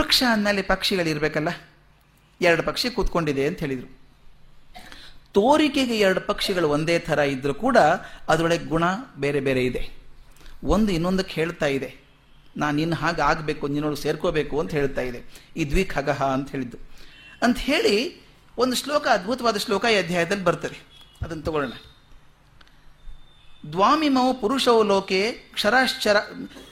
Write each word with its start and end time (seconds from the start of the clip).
ವೃಕ್ಷ 0.00 0.22
ಅಂದಮೇಲೆ 0.32 0.62
ಪಕ್ಷಿಗಳಿರಬೇಕಲ್ಲ? 0.62 1.48
ಎರಡು 2.40 2.62
ಪಕ್ಷಿ 2.62 2.90
ಕೂತ್ಕೊಂಡಿದೆ 2.90 3.46
ಅಂತ 3.46 3.60
ಹೇಳಿದರು. 3.60 4.00
ತೋರಿಕೆಗೆ 5.32 5.98
ಎರಡು 5.98 6.20
ಪಕ್ಷಿಗಳು 6.20 6.68
ಒಂದೇ 6.68 6.98
ಥರ 6.98 7.18
ಇದ್ದರೂ 7.18 7.54
ಕೂಡ 7.54 7.78
ಅದರೊಳಗೆ 8.28 8.64
ಗುಣ 8.64 8.84
ಬೇರೆ 9.16 9.40
ಬೇರೆ 9.40 9.64
ಇದೆ. 9.64 9.90
ಒಂದು 10.64 10.92
ಇನ್ನೊಂದಕ್ಕೆ 10.92 11.34
ಹೇಳ್ತಾ 11.34 11.66
ಇದೆ. 11.66 11.94
ನಾನು 12.56 12.76
ನಿನ್ನ 12.76 12.94
ಹಾಗೆ 12.94 13.22
ಆಗಬೇಕು 13.22 13.68
ನಿನ್ನೊಳಗೆ 13.68 14.00
ಸೇರ್ಕೋಬೇಕು 14.00 14.60
ಅಂತ 14.60 14.70
ಹೇಳ್ತಾ 14.70 15.00
ಇದೆ. 15.00 15.22
ಈ 15.56 15.70
ದ್ವಿಖಗಹ 15.70 16.22
ಅಂತ 16.22 16.50
ಹೇಳಿದ್ದು. 16.50 16.76
ಅಂತ 17.42 17.58
ಹೇಳಿ 17.58 18.26
ಒಂದು 18.58 18.76
ಶ್ಲೋಕ, 18.76 19.06
ಅದ್ಭುತವಾದ 19.06 19.56
ಶ್ಲೋಕ 19.56 19.84
ಈ 19.84 19.96
ಅಧ್ಯಾಯದಲ್ಲಿ 19.96 20.44
ಬರ್ತದೆ. 20.44 20.78
ಅದನ್ನು 21.22 21.42
ತಗೊಳ್ಳೋಣ. 21.42 21.72
ದ್ವಾಮಿಮೌ 23.70 24.32
ಪುರುಷೌ 24.32 24.82
ಲೋಕೆ 24.82 25.32
ಕ್ಷರಶ್ಚರ, 25.32 26.16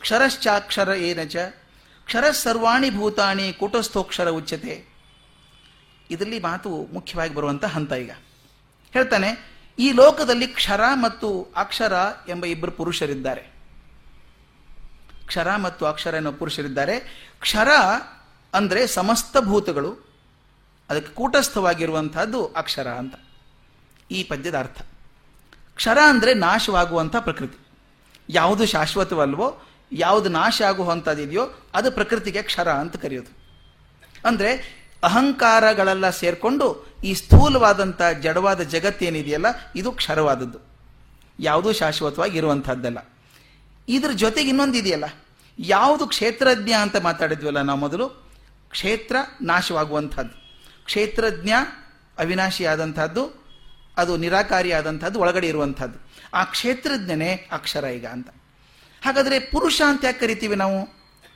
ಕ್ಷರಶ್ಚಾಕ್ಷರ 0.01 0.89
ಏನಚ 0.89 1.37
ಕ್ಷರ 2.09 2.27
ಸರ್ವಾಣಿ 2.31 2.89
ಭೂತಾಣಿ 2.91 3.53
ಕೂಟಸ್ಥೋಕ್ಷರ 3.53 4.29
ಉಚ್ಯತೆ. 4.29 4.75
ಇದರಲ್ಲಿ 6.11 6.39
ಮಾತು 6.39 6.71
ಮುಖ್ಯವಾಗಿ 6.93 7.35
ಬರುವಂತ 7.35 7.65
ಹಂತ 7.65 7.93
ಈಗ. 7.93 8.13
ಹೇಳ್ತಾನೆ, 8.93 9.31
ಈ 9.79 9.93
ಲೋಕದಲ್ಲಿ 9.93 10.47
ಕ್ಷರ 10.47 10.81
ಮತ್ತು 10.95 11.29
ಅಕ್ಷರ 11.57 11.93
ಎಂಬ 12.29 12.45
ಇಬ್ಬರು 12.45 12.73
ಪುರುಷರಿದ್ದಾರೆ. 12.73 13.45
ಕ್ಷರ 15.27 15.57
ಮತ್ತು 15.57 15.87
ಅಕ್ಷರ 15.87 16.15
ಎನ್ನುವ 16.15 16.33
ಪುರುಷರಿದ್ದಾರೆ. 16.33 16.97
ಕ್ಷರ 17.41 17.69
ಅಂದರೆ 18.55 18.87
ಸಮಸ್ತ 18.87 19.37
ಭೂತಗಳು, 19.45 19.93
ಅದಕ್ಕೆ 20.91 21.13
ಕೂಟಸ್ಥವಾಗಿರುವಂತಹದ್ದು 21.15 22.47
ಅಕ್ಷರ 22.47 22.89
ಅಂತ. 22.89 23.15
ಈ 24.11 24.23
ಪದ್ಯದ 24.25 24.59
ಅರ್ಥ. 24.59 24.81
ಕ್ಷರ 25.75 25.99
ಅಂದರೆ 26.09 26.35
ನಾಶವಾಗುವಂಥ 26.35 27.17
ಪ್ರಕೃತಿ. 27.17 27.59
ಯಾವುದು 28.29 28.67
ಶಾಶ್ವತವಲ್ವೋ 28.67 29.49
ಯಾವುದು 29.93 30.29
ನಾಶ 30.29 30.63
ಆಗುವಂಥದ್ದಿದೆಯೋ 30.63 31.51
ಅದು 31.75 31.91
ಪ್ರಕೃತಿಗೆ 31.91 32.43
ಕ್ಷರ 32.43 32.73
ಅಂತ 32.73 32.97
ಕರೆಯೋದು. 32.97 33.39
ಅಂದರೆ 34.25 34.79
ಅಹಂಕಾರಗಳೆಲ್ಲ 35.03 36.11
ಸೇರಿಕೊಂಡು 36.11 36.97
ಈ 37.05 37.15
ಸ್ಥೂಲವಾದಂಥ 37.15 38.03
ಜಡವಾದ 38.21 38.61
ಜಗತ್ತೇನಿದೆಯಲ್ಲ, 38.61 39.47
ಇದು 39.77 39.93
ಕ್ಷರವಾದದ್ದು. 39.93 40.59
ಯಾವುದೂ 41.41 41.73
ಶಾಶ್ವತವಾಗಿ 41.73 42.39
ಇರುವಂಥದ್ದಲ್ಲ. 42.39 42.99
ಇದ್ರ 43.89 44.11
ಜೊತೆಗೆ 44.13 44.49
ಇನ್ನೊಂದು 44.49 44.79
ಇದೆಯಲ್ಲ 44.79 45.05
ಯಾವುದು 45.59 46.07
ಕ್ಷೇತ್ರಜ್ಞ 46.07 46.73
ಅಂತ 46.73 46.97
ಮಾತಾಡಿದ್ವಲ್ಲ 46.97 47.61
ನಾವು 47.61 47.79
ಮೊದಲು? 47.79 48.09
ಕ್ಷೇತ್ರ 48.71 49.17
ನಾಶವಾಗುವಂಥದ್ದು. 49.43 50.65
ಕ್ಷೇತ್ರಜ್ಞ 50.85 51.51
ಅವಿನಾಶಿಯಾದಂಥದ್ದು, 52.19 53.45
ಅದು 53.97 54.17
ನಿರಾಕಾರಿಯಾದಂಥದ್ದು, 54.17 55.21
ಒಳಗಡೆ 55.21 55.49
ಇರುವಂಥದ್ದು. 55.49 55.99
ಆ 56.35 56.45
ಕ್ಷೇತ್ರಜ್ಞನೇ 56.45 57.49
ಅಕ್ಷರ 57.53 57.85
ಈಗ 57.85 58.07
ಅಂತ. 58.07 58.29
ಹಾಗಾದ್ರೆ 59.05 59.39
ಪುರುಷ 59.39 59.83
ಅಂತ 59.87 60.05
ಯಾಕೆ 60.05 60.19
ಕರಿತೀವಿ 60.19 60.57
ನಾವು? 60.57 60.89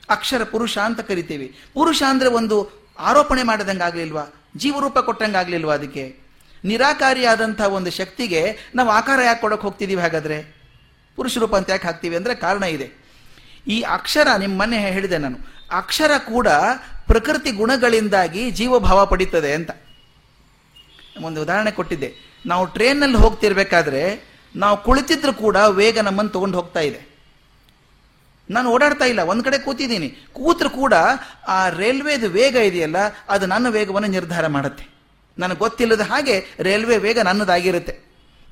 ಅಕ್ಷರ 0.09 0.43
ಪುರುಷ 0.43 0.77
ಅಂತ 0.77 0.99
ಕರಿತೀವಿ. 0.99 1.57
ಪುರುಷ 1.73 2.03
ಅಂದರೆ 2.09 2.27
ಒಂದು 2.27 2.71
ಆರೋಪಣೆ 2.99 3.43
ಮಾಡಿದಂಗೆ 3.43 3.83
ಆಗಲಿಲ್ವಾ? 3.83 4.33
ಜೀವರೂಪ 4.57 4.99
ಕೊಟ್ಟಂಗೆ 4.99 5.37
ಆಗಲಿಲ್ವಾ 5.37 5.73
ಅದಕ್ಕೆ? 5.73 6.15
ನಿರಾಕಾರಿಯಾದಂಥ 6.65 7.61
ಒಂದು 7.61 7.91
ಶಕ್ತಿಗೆ 7.91 8.71
ನಾವು 8.75 8.89
ಆಕಾರ 8.89 9.21
ಯಾಕೆ 9.21 9.41
ಕೊಡೋಕೆ 9.41 9.61
ಹೋಗ್ತಿದ್ದೀವಿ 9.61 10.01
ಹಾಗಾದರೆ? 10.01 10.55
ಪುರುಷ 11.15 11.37
ರೂಪ 11.37 11.55
ಅಂತ 11.55 11.69
ಯಾಕೆ 11.69 11.87
ಹಾಕ್ತೀವಿ 11.87 12.15
ಅಂದರೆ 12.15 12.35
ಕಾರಣ 12.35 12.63
ಇದೆ. 12.63 12.91
ಈ 13.67 13.81
ಅಕ್ಷರ 13.81 14.27
ನಿಮ್ಮ 14.39 14.61
ಮನೆ 14.61 14.79
ಹೇಳಿದೆ 14.79 15.17
ನಾನು. 15.17 15.37
ಅಕ್ಷರ 15.71 16.11
ಕೂಡ 16.17 16.47
ಪ್ರಕೃತಿ 17.07 17.51
ಗುಣಗಳಿಂದಾಗಿ 17.51 18.51
ಜೀವಭಾವ 18.51 19.05
ಪಡೀತದೆ 19.05 19.53
ಅಂತ. 19.53 19.71
ಒಂದು 21.23 21.41
ಉದಾಹರಣೆ 21.41 21.71
ಕೊಟ್ಟಿದ್ದೆ. 21.71 22.13
ನಾವು 22.45 22.65
ಟ್ರೈನ್ನಲ್ಲಿ 22.65 23.17
ಹೋಗ್ತಿರ್ಬೇಕಾದ್ರೆ 23.17 24.23
ನಾವು 24.55 24.83
ಕುಳಿತಿದ್ರು 24.83 25.33
ಕೂಡ 25.33 25.55
ವೇಗ 25.55 25.99
ನಮ್ಮನ್ನು 25.99 26.31
ತಗೊಂಡು 26.31 26.57
ಹೋಗ್ತಾ 26.57 26.79
ಇದೆ. 26.79 27.12
ನಾನು 28.49 28.69
ಓಡಾಡ್ತಾ 28.69 29.05
ಇಲ್ಲ, 29.05 29.19
ಒಂದು 29.19 29.43
ಕಡೆ 29.43 29.57
ಕೂತಿದ್ದೀನಿ. 29.57 30.09
ಕೂತ್ರು 30.33 30.69
ಕೂಡ 30.69 30.93
ಆ 31.47 31.69
ರೈಲ್ವೆದು 31.69 32.29
ವೇಗ 32.29 32.55
ಇದೆಯಲ್ಲ, 32.55 32.95
ಅದು 33.29 33.45
ನನ್ನ 33.45 33.69
ವೇಗವನ್ನು 33.69 34.09
ನಿರ್ಧಾರ 34.09 34.47
ಮಾಡುತ್ತೆ. 34.47 34.87
ನನಗೆ 35.39 35.57
ಗೊತ್ತಿಲ್ಲದ 35.57 36.01
ಹಾಗೆ 36.01 36.45
ರೈಲ್ವೆ 36.59 36.97
ವೇಗ 36.97 37.19
ನನ್ನದಾಗಿರುತ್ತೆ. 37.19 37.99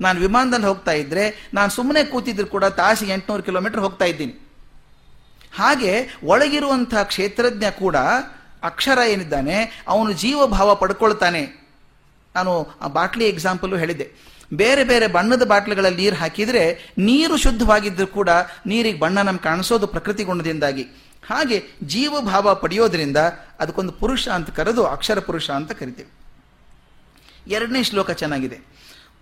ನಾನು 0.00 0.20
ವಿಮಾನದಲ್ಲಿ 0.20 0.66
ಹೋಗ್ತಾ 0.66 0.92
ಇದ್ರೆ, 0.92 1.50
ನಾನು 1.54 1.70
ಸುಮ್ಮನೆ 1.70 2.04
ಕೂತಿದ್ರು 2.04 2.46
ಕೂಡ 2.46 2.64
ತಾಸಿಗೆ 2.64 3.12
ಎಂಟುನೂರು 3.12 3.42
ಕಿಲೋಮೀಟರ್ 3.42 3.80
ಹೋಗ್ತಾ 3.80 4.04
ಇದ್ದೀನಿ. 4.04 4.48
ಹಾಗೆ 5.54 6.08
ಒಳಗಿರುವಂತಹ 6.24 7.02
ಕ್ಷೇತ್ರಜ್ಞ 7.02 7.64
ಕೂಡ 7.70 7.96
ಅಕ್ಷರ 8.62 8.98
ಏನಿದ್ದಾನೆ, 9.08 9.82
ಅವನು 9.88 10.12
ಜೀವಭಾವ 10.12 10.74
ಪಡ್ಕೊಳ್ತಾನೆ. 10.74 11.70
ನಾನು 12.34 12.68
ಆ 12.80 12.86
ಬಾಟ್ಲಿ 12.86 13.28
ಎಕ್ಸಾಂಪಲ್ 13.28 13.78
ಹೇಳಿದ್ದೆ. 13.78 14.31
ಬೇರೆ 14.52 14.84
ಬೇರೆ 14.84 15.06
ಬಣ್ಣದ 15.06 15.44
ಬಾಟ್ಲುಗಳಲ್ಲಿ 15.48 16.02
ನೀರು 16.02 16.16
ಹಾಕಿದರೆ 16.16 16.64
ನೀರು 16.98 17.36
ಶುದ್ಧವಾಗಿದ್ದರೂ 17.36 18.06
ಕೂಡ 18.06 18.30
ನೀರಿಗೆ 18.66 18.98
ಬಣ್ಣ 18.98 19.18
ನಮ್ಗೆ 19.22 19.42
ಕಾಣಿಸೋದು 19.42 19.86
ಪ್ರಕೃತಿ 19.86 20.24
ಗುಣದಿಂದಾಗಿ. 20.24 20.84
ಹಾಗೆ 21.30 21.62
ಜೀವಭಾವ 21.84 22.54
ಪಡೆಯೋದ್ರಿಂದ 22.54 23.16
ಅದಕ್ಕೊಂದು 23.60 23.92
ಪುರುಷ 23.92 24.28
ಅಂತ 24.28 24.50
ಕರೆದು 24.50 24.84
ಅಕ್ಷರ 24.86 25.18
ಪುರುಷ 25.18 25.50
ಅಂತ 25.50 25.72
ಕರಿತೀವಿ. 25.72 26.10
ಎರಡನೇ 27.52 27.82
ಶ್ಲೋಕ 27.82 28.10
ಚೆನ್ನಾಗಿದೆ. 28.10 28.58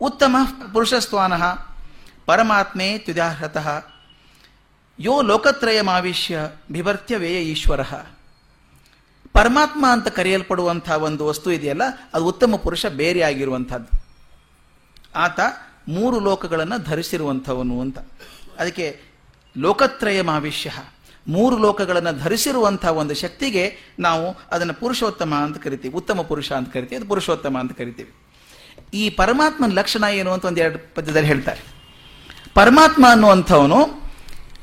ಉತ್ತಮ 0.00 0.36
ಪುರುಷಸ್ವಾನ 0.72 1.42
ಪರಮಾತ್ಮೆ 2.26 2.98
ತ್ಯುದಾರ್ಹತಃ 2.98 3.68
ಯೋ 4.98 5.20
ಲೋಕತ್ರಯಮಾವಿಶ್ಯ 5.22 6.38
ಬಿಭರ್ತ್ಯ 6.70 7.16
ವೇಯ 7.16 7.38
ಈಶ್ವರ. 7.42 7.80
ಪರಮಾತ್ಮ 9.32 9.86
ಅಂತ 9.92 10.08
ಕರೆಯಲ್ಪಡುವಂತಹ 10.08 10.96
ಒಂದು 11.02 11.26
ವಸ್ತು 11.26 11.48
ಇದೆಯಲ್ಲ, 11.52 11.82
ಅದು 12.14 12.24
ಉತ್ತಮ 12.26 12.56
ಪುರುಷ 12.56 12.86
ಬೇರೆ 12.86 13.20
ಆಗಿರುವಂತಹದ್ದು 13.20 13.90
ಆತ 15.16 15.40
ಮೂರು 15.88 16.20
ಲೋಕಗಳನ್ನು 16.20 16.84
ಧರಿಸಿರುವಂಥವನು 16.84 17.80
ಅಂತ. 17.80 17.98
ಅದಕ್ಕೆ 18.58 19.00
ಲೋಕತ್ರಯ 19.58 20.22
ಮಾವಿಷ್ಯ. 20.22 20.70
ಮೂರು 21.28 21.58
ಲೋಕಗಳನ್ನು 21.58 22.18
ಧರಿಸಿರುವಂತಹ 22.18 22.88
ಒಂದು 22.88 23.14
ಶಕ್ತಿಗೆ 23.14 23.94
ನಾವು 23.98 24.38
ಅದನ್ನು 24.52 24.74
ಪುರುಷೋತ್ತಮ 24.74 25.34
ಅಂತ 25.34 25.58
ಕರಿತೀವಿ. 25.58 25.94
ಉತ್ತಮ 25.94 26.20
ಪುರುಷ 26.22 26.52
ಅಂತ 26.52 26.72
ಕರಿತೀವಿ. 26.72 27.00
ಅದು 27.00 27.08
ಪುರುಷೋತ್ತಮ 27.08 27.56
ಅಂತ 27.58 27.78
ಕರಿತೀವಿ. 27.78 28.14
ಈ 28.94 29.10
ಪರಮಾತ್ಮನ 29.10 29.70
ಲಕ್ಷಣ 29.70 30.04
ಏನು 30.12 30.30
ಅಂತ 30.30 30.44
ಒಂದು 30.44 30.60
ಎರಡು 30.60 30.94
ಪದ್ಯದಲ್ಲಿ 30.94 31.28
ಹೇಳ್ತಾರೆ. 31.28 31.60
ಪರಮಾತ್ಮ 32.54 33.06
ಅನ್ನುವಂಥವನು 33.10 34.10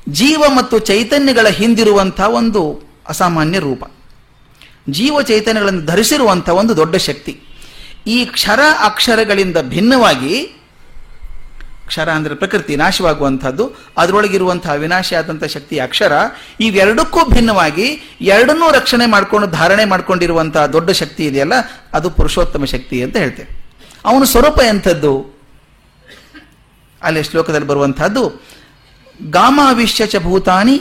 ಜೀವ 0.08 0.44
ಮತ್ತು 0.56 0.78
ಚೈತನ್ಯಗಳ 0.78 1.48
ಹಿಂದಿರುವಂಥ 1.48 2.20
ಒಂದು 2.20 2.82
ಅಸಾಮಾನ್ಯ 3.08 3.58
ರೂಪ. 3.58 3.84
ಜೀವ 4.90 5.22
ಚೈತನ್ಯಗಳನ್ನು 5.22 5.86
ಧರಿಸಿರುವಂಥ 5.86 6.48
ಒಂದು 6.48 6.76
ದೊಡ್ಡ 6.76 6.96
ಶಕ್ತಿ. 6.96 7.40
ಈ 8.06 8.24
ಕ್ಷರ 8.24 8.60
ಅಕ್ಷರಗಳಿಂದ 8.84 9.56
ಭಿನ್ನವಾಗಿ, 9.60 10.54
ಕ್ಷರ 11.86 12.10
ಅಂದರೆ 12.10 12.34
ಪ್ರಕೃತಿ, 12.34 12.76
ನಾಶವಾಗುವಂಥದ್ದು, 12.76 13.72
ಅದರೊಳಗಿರುವಂತಹ 13.96 14.70
ಆದಂಥ 15.18 15.44
ಶಕ್ತಿ, 15.44 15.78
ಅಕ್ಷರ, 15.78 16.12
ಇವೆರಡಕ್ಕೂ 16.60 17.24
ಭಿನ್ನವಾಗಿ 17.30 18.16
ಎರಡನ್ನೂ 18.20 18.70
ರಕ್ಷಣೆ 18.70 19.06
ಮಾಡಿಕೊಂಡು, 19.06 19.46
ಧಾರಣೆ 19.46 19.84
ಮಾಡಿಕೊಂಡಿರುವಂತಹ 19.84 20.66
ದೊಡ್ಡ 20.66 20.90
ಶಕ್ತಿ 20.90 21.24
ಇದೆಯಲ್ಲ, 21.24 21.52
ಅದು 21.94 22.10
ಪುರುಷೋತ್ತಮ 22.10 22.64
ಶಕ್ತಿ 22.64 23.02
ಅಂತ 23.02 23.16
ಹೇಳ್ತೇವೆ. 23.16 23.72
ಅವನ 24.04 24.24
ಸ್ವರೂಪ 24.24 24.58
ಎಂಥದ್ದು? 24.58 25.38
ಅಲ್ಲಿ 27.02 27.22
ಶ್ಲೋಕದಲ್ಲಿ 27.22 27.66
ಬರುವಂತಹದ್ದು 27.66 28.42
ಗಾಮಾವಿಶ್ಯ 29.30 30.06
ಚ 30.06 30.16
ಭೂತಾನಿ 30.16 30.80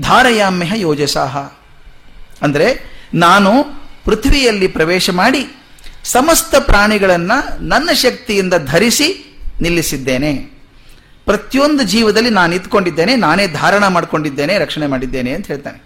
ಧಾರಯಾಮ್ಯಹ 0.00 0.72
ಯೋಜಸಾಹ. 0.74 1.36
ಅಂದರೆ, 2.42 2.82
ನಾನು 3.14 3.50
ಪೃಥ್ವಿಯಲ್ಲಿ 4.04 4.66
ಪ್ರವೇಶ 4.66 5.10
ಮಾಡಿ 5.10 5.57
ಸಮಸ್ತ 6.12 6.54
ಪ್ರಾಣಿಗಳನ್ನ 6.54 7.32
ನನ್ನ 7.60 7.90
ಶಕ್ತಿಯಿಂದ 7.92 8.54
ಧರಿಸಿ 8.66 9.08
ನಿಲ್ಲಿಸಿದ್ದೇನೆ. 9.60 10.32
ಪ್ರತಿಯೊಂದು 11.24 11.82
ಜೀವದಲ್ಲಿ 11.84 12.30
ನಾನು 12.30 12.54
ಇದ್ಕೊಂಡಿದ್ದೇನೆ, 12.54 13.16
ನಾನೇ 13.16 13.46
ಧಾರಣ 13.46 13.86
ಮಾಡಿಕೊಂಡಿದ್ದೇನೆ, 13.86 14.58
ರಕ್ಷಣೆ 14.58 14.86
ಮಾಡಿದ್ದೇನೆ 14.86 15.30
ಅಂತ 15.32 15.46
ಹೇಳ್ತಾನೆ. 15.46 15.82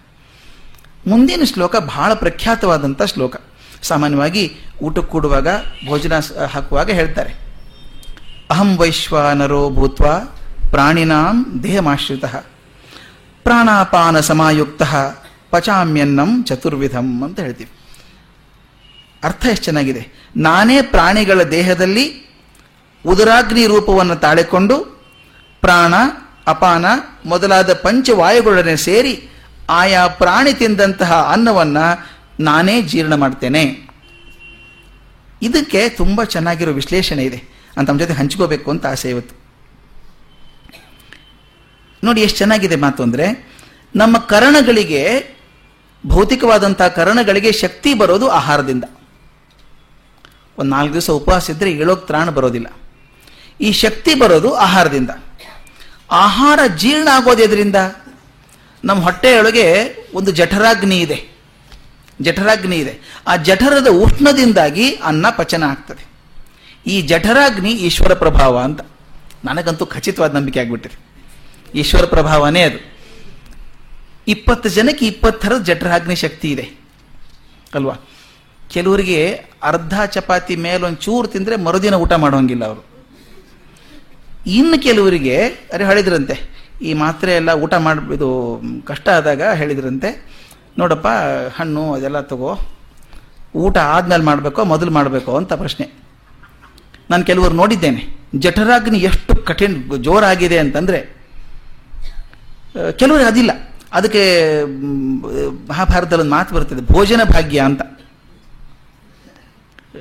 ಮುಂದಿನ 1.07 1.41
ಶ್ಲೋಕ 1.43 1.75
ಬಹಳ 1.75 2.13
ಪ್ರಖ್ಯಾತವಾದಂಥ 2.13 3.01
ಶ್ಲೋಕ. 3.01 3.35
ಸಾಮಾನ್ಯವಾಗಿ 3.81 4.55
ಊಟಕ್ಕೆ 4.81 5.11
ಕೂಡುವಾಗ 5.11 5.47
ಭೋಜನ 5.87 6.13
ಹಾಕುವಾಗ 6.51 6.89
ಹೇಳ್ತಾರೆ. 6.89 7.33
ಅಹಂ 8.49 8.77
ವೈಶ್ವಾನರೋ 8.77 9.69
ಭೂತ್ವ 9.69 10.05
ಪ್ರಾಣಿನಾಂ 10.71 11.59
ದೇಹಮಾಶ್ರಿತ, 11.63 12.25
ಪ್ರಾಣಾಪಾನ 13.43 14.19
ಸಮಾಯುಕ್ತ 14.19 14.81
ಪಚಾಮ್ಯನ್ನಂ 15.51 16.43
ಚತುರ್ವಿಧಂ 16.43 17.23
ಅಂತ 17.23 17.39
ಹೇಳ್ತೀವಿ. 17.39 17.69
ಅರ್ಥ 19.23 19.45
ಎಷ್ಟು 19.45 19.63
ಚೆನ್ನಾಗಿದೆ? 19.63 20.13
ನಾನೇ 20.37 20.81
ಪ್ರಾಣಿಗಳ 20.81 21.43
ದೇಹದಲ್ಲಿ 21.43 22.23
ಉದರಾಗ್ನಿ 23.05 23.65
ರೂಪವನ್ನು 23.65 24.15
ತಾಳಿಕೊಂಡು 24.15 24.77
ಪ್ರಾಣ, 25.61 25.93
ಅಪಾನ 26.47 26.85
ಮೊದಲಾದ 27.25 27.73
ಪಂಚವಾಯುಗಳೊಡನೆ 27.73 28.75
ಸೇರಿ 28.75 29.29
ಆಯಾ 29.69 30.07
ಪ್ರಾಣಿ 30.07 30.53
ತಿಂದಂತಹ 30.53 31.13
ಅನ್ನವನ್ನ 31.13 31.77
ನಾನೇ 32.39 32.81
ಜೀರ್ಣ 32.81 33.15
ಮಾಡ್ತೇನೆ. 33.15 33.89
ಇದಕ್ಕೆ 35.41 35.89
ತುಂಬ 35.89 36.23
ಚೆನ್ನಾಗಿರೋ 36.23 36.71
ವಿಶ್ಲೇಷಣೆ 36.71 37.23
ಇದೆ. 37.23 37.43
ಅಂತ 37.77 37.89
ನಮ್ಮ 37.89 37.99
ಜೊತೆ 37.99 38.13
ಹಂಚ್ಕೋಬೇಕು 38.13 38.71
ಅಂತ 38.71 38.85
ಆಸೆ 38.85 39.09
ಇವತ್ತು. 39.09 39.35
ನೋಡಿ 42.03 42.21
ಎಷ್ಟು 42.21 42.37
ಚೆನ್ನಾಗಿದೆ 42.37 42.75
ಮಾತು 42.75 43.03
ಅಂದರೆ, 43.03 43.49
ನಮ್ಮ 43.95 44.17
ಕರಣಗಳಿಗೆ 44.17 45.33
ಭೌತಿಕವಾದಂಥ 46.07 46.81
ಕರಣಗಳಿಗೆ 46.81 47.51
ಶಕ್ತಿ 47.51 47.93
ಬರೋದು 47.93 48.29
ಆಹಾರದಿಂದ. 48.29 48.83
ಒಂದು 50.57 50.71
ನಾಲ್ಕು 50.71 50.93
ದಿವಸ 50.93 51.09
ಉಪವಾಸ 51.09 51.49
ಇದ್ರೆ 51.49 51.71
ಏಳೋಕ್ 51.71 52.07
ತ್ರಾಣ 52.07 52.29
ಬರೋದಿಲ್ಲ. 52.29 52.67
ಈ 53.61 53.71
ಶಕ್ತಿ 53.71 54.15
ಬರೋದು 54.15 54.55
ಆಹಾರದಿಂದ. 54.55 55.09
ಆಹಾರ 56.11 56.59
ಜೀರ್ಣ 56.77 57.07
ಆಗೋದು 57.11 57.43
ಎದರಿಂದ? 57.43 57.75
ನಮ್ಮ 58.85 59.03
ಹೊಟ್ಟೆಯೊಳಗೆ 59.03 59.95
ಒಂದು 60.13 60.31
ಜಠರಾಗ್ನಿ 60.31 60.99
ಇದೆ. 60.99 61.27
ಜಠರಾಗ್ನಿ 62.21 62.75
ಇದೆ. 62.75 62.99
ಆ 63.27 63.35
ಜಠರದ 63.35 63.87
ಉಷ್ಣದಿಂದಾಗಿ 63.87 64.91
ಅನ್ನ 64.91 65.25
ಪಚನ 65.37 65.63
ಆಗ್ತದೆ. 65.63 66.05
ಈ 66.87 67.01
ಜಠರಾಗ್ನಿ 67.01 67.71
ಈಶ್ವರ 67.71 68.13
ಪ್ರಭಾವ 68.13 68.57
ಅಂತ. 68.57 68.81
ನನಗಂತೂ 69.45 69.85
ಖಚಿತವಾದ 69.85 70.35
ನಂಬಿಕೆ 70.35 70.59
ಆಗಿಬಿಟ್ಟಿದೆ. 70.59 71.13
ಈಶ್ವರ 71.79 72.05
ಪ್ರಭಾವನೇ 72.05 72.61
ಅದು. 72.61 72.93
ಇಪ್ಪತ್ತು 74.27 74.69
ಜನಕ್ಕೆ 74.69 75.05
ಇಪ್ಪತ್ತರ 75.07 75.57
ಜಠರಾಗ್ನಿ 75.57 76.15
ಶಕ್ತಿ 76.15 76.51
ಇದೆ. 76.51 76.71
ಅಲ್ವಾ? 77.73 77.95
ಕೆಲವರಿಗೆ 78.73 79.19
ಅರ್ಧ 79.69 79.95
ಚಪಾತಿ 80.15 80.55
ಮೇಲೊಂದು 80.65 80.99
ಚೂರು 81.05 81.27
ತಿಂದರೆ 81.33 81.55
ಮರುದಿನ 81.65 81.95
ಊಟ 82.03 82.13
ಮಾಡೋಂಗಿಲ್ಲ 82.23 82.63
ಅವರು. 82.69 82.83
ಇನ್ನು 84.57 84.77
ಕೆಲವರಿಗೆ, 84.87 85.35
ಅರೆ 85.73 85.83
ಹೇಳಿದ್ರಂತೆ, 85.89 86.35
ಈ 86.87 86.93
ಮಾತ್ರೆ 87.01 87.31
ಎಲ್ಲ 87.39 87.51
ಊಟ 87.65 87.73
ಮಾಡಿದು 87.85 88.29
ಕಷ್ಟ 88.89 89.07
ಆದಾಗ 89.17 89.41
ಹೇಳಿದ್ರಂತೆ, 89.61 90.09
ನೋಡಪ್ಪ, 90.79 91.07
ಹಣ್ಣು 91.57 91.83
ಅದೆಲ್ಲ 91.93 92.19
ತಗೋ, 92.31 92.51
ಊಟ 93.63 93.77
ಆದ್ಮೇಲೆ 93.95 94.25
ಮಾಡಬೇಕೋ, 94.29 94.61
ಮೊದಲು 94.73 94.91
ಮಾಡಬೇಕೋ 94.91 95.33
ಅಂತ 95.41 95.53
ಪ್ರಶ್ನೆ. 95.63 95.85
ನಾನು 97.11 97.23
ಕೆಲವರು 97.29 97.55
ನೋಡಿದ್ದೇನೆ, 97.61 98.01
ಜಠರಾಗ್ನಿ 98.43 98.99
ಎಷ್ಟು 99.09 99.33
ಕಠಿಣ, 99.49 99.73
ಜೋರಾಗಿದೆ 100.07 100.57
ಅಂತಂದರೆ 100.63 100.99
ಕೆಲವರು 103.01 103.23
ಅದಿಲ್ಲ. 103.31 103.51
ಅದಕ್ಕೆ 103.97 104.21
ಮಹಾಭಾರತದಲ್ಲಿ 105.71 106.23
ಒಂದು 106.25 106.35
ಮಾತು 106.37 106.55
ಬರ್ತದೆ 106.55 106.81
ಭೋಜನ 106.93 107.21
ಭಾಗ್ಯ 107.33 107.59
ಅಂತ. 107.69 107.81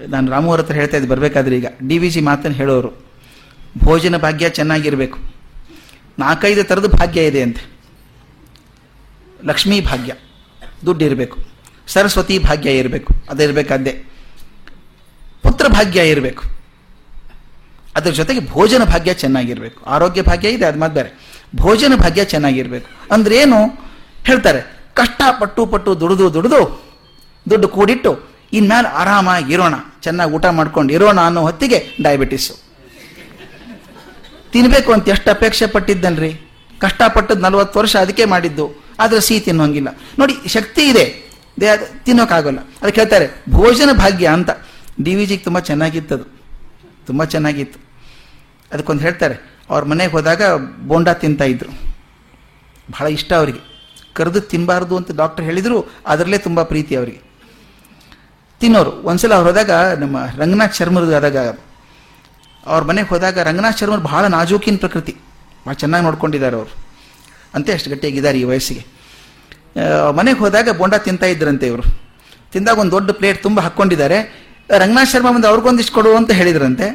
ನಾನು 0.09 0.31
ರಾಮು 0.31 0.53
ಹತ್ರ 0.53 0.75
ಹೇಳ್ತಾ 0.75 0.97
ಇದ್ದೆ, 0.97 1.09
ಬರಬೇಕಾದ್ರೆ 1.11 1.57
ಈಗ. 1.57 1.67
ಡಿ 1.89 1.99
ವಿ 1.99 2.11
ಜಿ 2.11 2.21
ಮಾತನ್ನು 2.21 2.57
ಹೇಳೋರು, 2.57 2.91
ಭೋಜನ 3.85 4.17
ಭಾಗ್ಯ 4.17 4.49
ಚೆನ್ನಾಗಿರಬೇಕು. 4.49 5.19
ನಾಲ್ಕೈದು 6.19 6.65
ಥರದ 6.65 6.87
ಭಾಗ್ಯ 6.87 7.25
ಇದೆ 7.25 7.43
ಅಂತೆ. 7.43 7.63
ಲಕ್ಷ್ಮೀ 9.45 9.81
ಭಾಗ್ಯ 9.81 10.13
ದುಡ್ಡು 10.87 11.05
ಇರಬೇಕು 11.05 11.37
ಸರಸ್ವತಿ 11.89 12.39
ಭಾಗ್ಯ 12.39 12.71
ಇರಬೇಕು 12.71 13.15
ಅದಿರಬೇಕಾದ್ದೇ 13.31 13.93
ಪುತ್ರ 15.43 15.69
ಭಾಗ್ಯ 15.69 16.09
ಇರಬೇಕು. 16.09 16.45
ಅದ್ರ 17.97 18.11
ಜೊತೆಗೆ 18.11 18.41
ಭೋಜನ 18.51 18.85
ಭಾಗ್ಯ 18.85 19.15
ಚೆನ್ನಾಗಿರಬೇಕು. 19.15 19.85
ಆರೋಗ್ಯ 19.85 20.23
ಭಾಗ್ಯ 20.23 20.49
ಇದೆ, 20.49 20.65
ಅದು 20.65 20.79
ಮಾತು 20.79 20.95
ಬೇರೆ. 20.95 21.11
ಭೋಜನ 21.57 21.93
ಭಾಗ್ಯ 21.97 22.25
ಚೆನ್ನಾಗಿರಬೇಕು. 22.25 22.89
ಅಂದ್ರೇನು, 23.15 23.59
ಹೇಳ್ತಾರೆ, 24.25 24.61
ಕಷ್ಟಪಟ್ಟು 24.95 25.67
ಪಟ್ಟು 25.67 26.01
ದುಡಿದು 26.01 26.35
ದುಡಿದು, 26.35 26.61
ದುಡ್ಡು 27.51 27.69
ಕೂಡಿಟ್ಟು 27.69 28.32
ಇನ್ಮೇಲೆ 28.53 28.89
ಆರಾಮಾಗಿ 29.01 29.51
ಇರೋಣ, 29.55 29.75
ಚೆನ್ನಾಗಿ 30.03 30.33
ಊಟ 30.37 30.47
ಮಾಡ್ಕೊಂಡು 30.59 30.91
ಇರೋಣ 30.93 31.19
ಅನ್ನೋ 31.29 31.41
ಹೊತ್ತಿಗೆ 31.49 31.79
ಡಯಾಬಿಟಿಸು 32.03 32.55
ತಿನ್ಬೇಕು 34.53 34.91
ಅಂತ 34.93 35.09
ಎಷ್ಟು 35.09 35.29
ಅಪೇಕ್ಷೆ 35.31 35.67
ಪಟ್ಟಿದ್ದನ್ರಿ? 35.67 36.33
ಕಷ್ಟಪಟ್ಟದ್ 36.81 37.43
ನಲ್ವತ್ತು 37.43 37.79
ವರ್ಷ 37.79 37.95
ಅದಕ್ಕೆ 37.97 38.25
ಮಾಡಿದ್ದು, 38.25 38.67
ಆದ್ರೆ 38.99 39.21
ಸಿಹಿ 39.21 39.41
ತಿನ್ನೋಂಗಿಲ್ಲ. 39.41 39.89
ನೋಡಿ, 40.19 40.35
ಶಕ್ತಿ 40.47 40.83
ಇದೆ. 40.89 41.05
ದೇಹ 41.61 41.71
ಅದು 41.73 41.87
ತಿನ್ನೋಕ್ಕಾಗಲ್ಲ 42.05 42.61
ಅದಕ್ಕೆ 42.83 43.01
ಹೇಳ್ತಾರೆ 43.01 43.27
ಭೋಜನ 43.51 43.91
ಭಾಗ್ಯ 43.93 44.27
ಅಂತ. 44.27 44.51
ಡಿ 45.05 45.15
ವಿ 45.15 45.25
ಜಿಗೆ 45.27 45.45
ತುಂಬ 45.45 45.59
ಚೆನ್ನಾಗಿತ್ತದು 45.69 46.25
ತುಂಬ 47.07 47.25
ಚೆನ್ನಾಗಿತ್ತು. 47.25 47.79
ಅದಕ್ಕೊಂದು 48.73 49.03
ಹೇಳ್ತಾರೆ, 49.03 49.37
ಅವ್ರ 49.71 49.83
ಮನೆಗೆ 49.85 50.13
ಹೋದಾಗ 50.13 50.43
ಬೋಂಡ 50.89 51.09
ತಿಂತಾ 51.23 51.45
ಇದ್ರು. 51.45 51.73
ಬಹಳ 52.91 53.07
ಇಷ್ಟ 53.07 53.33
ಅವರಿಗೆ. 53.33 53.61
ಕರೆದು 54.15 54.41
ತಿನ್ನಬಾರ್ದು 54.41 54.95
ಅಂತ 54.97 55.11
ಡಾಕ್ಟರ್ 55.17 55.45
ಹೇಳಿದರು, 55.45 55.79
ಅದರಲ್ಲೇ 56.07 56.39
ತುಂಬ 56.39 56.63
ಪ್ರೀತಿ 56.63 56.95
ಅವರಿಗೆ. 56.97 57.32
ತಿನ್ನೋರು. 58.63 58.93
ಒಂದ್ಸಲ 59.03 59.35
ಅವ್ರು 59.35 59.49
ಹೋದಾಗ 59.49 59.71
ನಮ್ಮ 60.03 60.17
ರಂಗನಾಥ್ 60.39 60.75
ಶರ್ಮರ್ದು 60.75 61.17
ಆದಾಗ 61.17 61.37
ಅವ್ರ 62.67 62.83
ಮನೆಗೆ 62.85 63.09
ಹೋದಾಗ 63.09 63.39
ರಂಗನಾಥ್ 63.39 63.79
ಶರ್ಮರ್ 63.79 64.01
ಬಹಳ 64.01 64.25
ನಾಜೂಕಿನ 64.27 64.77
ಪ್ರಕೃತಿ. 64.77 65.13
ಭಾಳ 65.67 65.75
ಚೆನ್ನಾಗಿ 65.75 66.05
ನೋಡ್ಕೊಂಡಿದ್ದಾರೆ 66.05 66.57
ಅವರು. 66.57 66.73
ಅಂತ 67.55 67.71
ಅಷ್ಟು 67.75 67.91
ಗಟ್ಟಿಯಾಗಿದ್ದಾರೆ 67.91 68.41
ಈ 68.41 68.45
ವಯಸ್ಸಿಗೆ. 68.45 68.83
ಮನೆಗೆ 70.17 70.39
ಹೋದಾಗ 70.39 70.71
ಬೋಂಡ 70.71 70.95
ತಿಂತಾ 70.95 71.27
ಇದ್ರಂತೆ 71.27 71.67
ಇವರು. 71.67 71.83
ತಿಂದಾಗ 72.53 72.79
ಒಂದು 72.79 72.93
ದೊಡ್ಡ 72.93 73.11
ಪ್ಲೇಟ್ 73.11 73.43
ತುಂಬ 73.43 73.61
ಹಾಕ್ಕೊಂಡಿದ್ದಾರೆ. 73.61 74.19
ರಂಗನಾಥ್ 74.79 75.11
ಶರ್ಮ 75.11 75.31
ಬಂದು 75.31 75.49
ಅವ್ರಿಗೊಂದಿಷ್ಟು 75.49 75.95
ಕೊಡು 75.95 76.17
ಅಂತ 76.17 76.31
ಹೇಳಿದ್ರಂತೆ. 76.31 76.87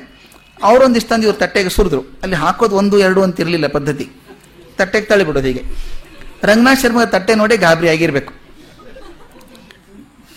ಅವರೊಂದಿಷ್ಟು 0.64 1.10
ತಂದು 1.10 1.24
ಇವ್ರು 1.24 1.38
ತಟ್ಟೆಗೆ 1.38 1.70
ಸುರಿದ್ರು. 1.70 2.02
ಅಲ್ಲಿ 2.24 2.36
ಹಾಕೋದು 2.36 2.76
ಒಂದು, 2.76 2.98
ಎರಡು 3.00 3.24
ಅಂತ 3.24 3.40
ಇರಲಿಲ್ಲ 3.40 3.68
ಪದ್ಧತಿ. 3.68 4.10
ತಟ್ಟೆಗೆ 4.78 5.06
ತಳ್ಳಿಬಿಡೋದು 5.06 5.48
ಹೀಗೆ. 5.48 5.64
ರಂಗನಾಥ್ 6.44 6.80
ಶರ್ಮಾ 6.80 7.06
ತಟ್ಟೆ 7.06 7.36
ನೋಡಿ 7.36 7.58
ಗಾಬರಿ 7.58 7.90
ಆಗಿರ್ಬೇಕು. 7.90 8.47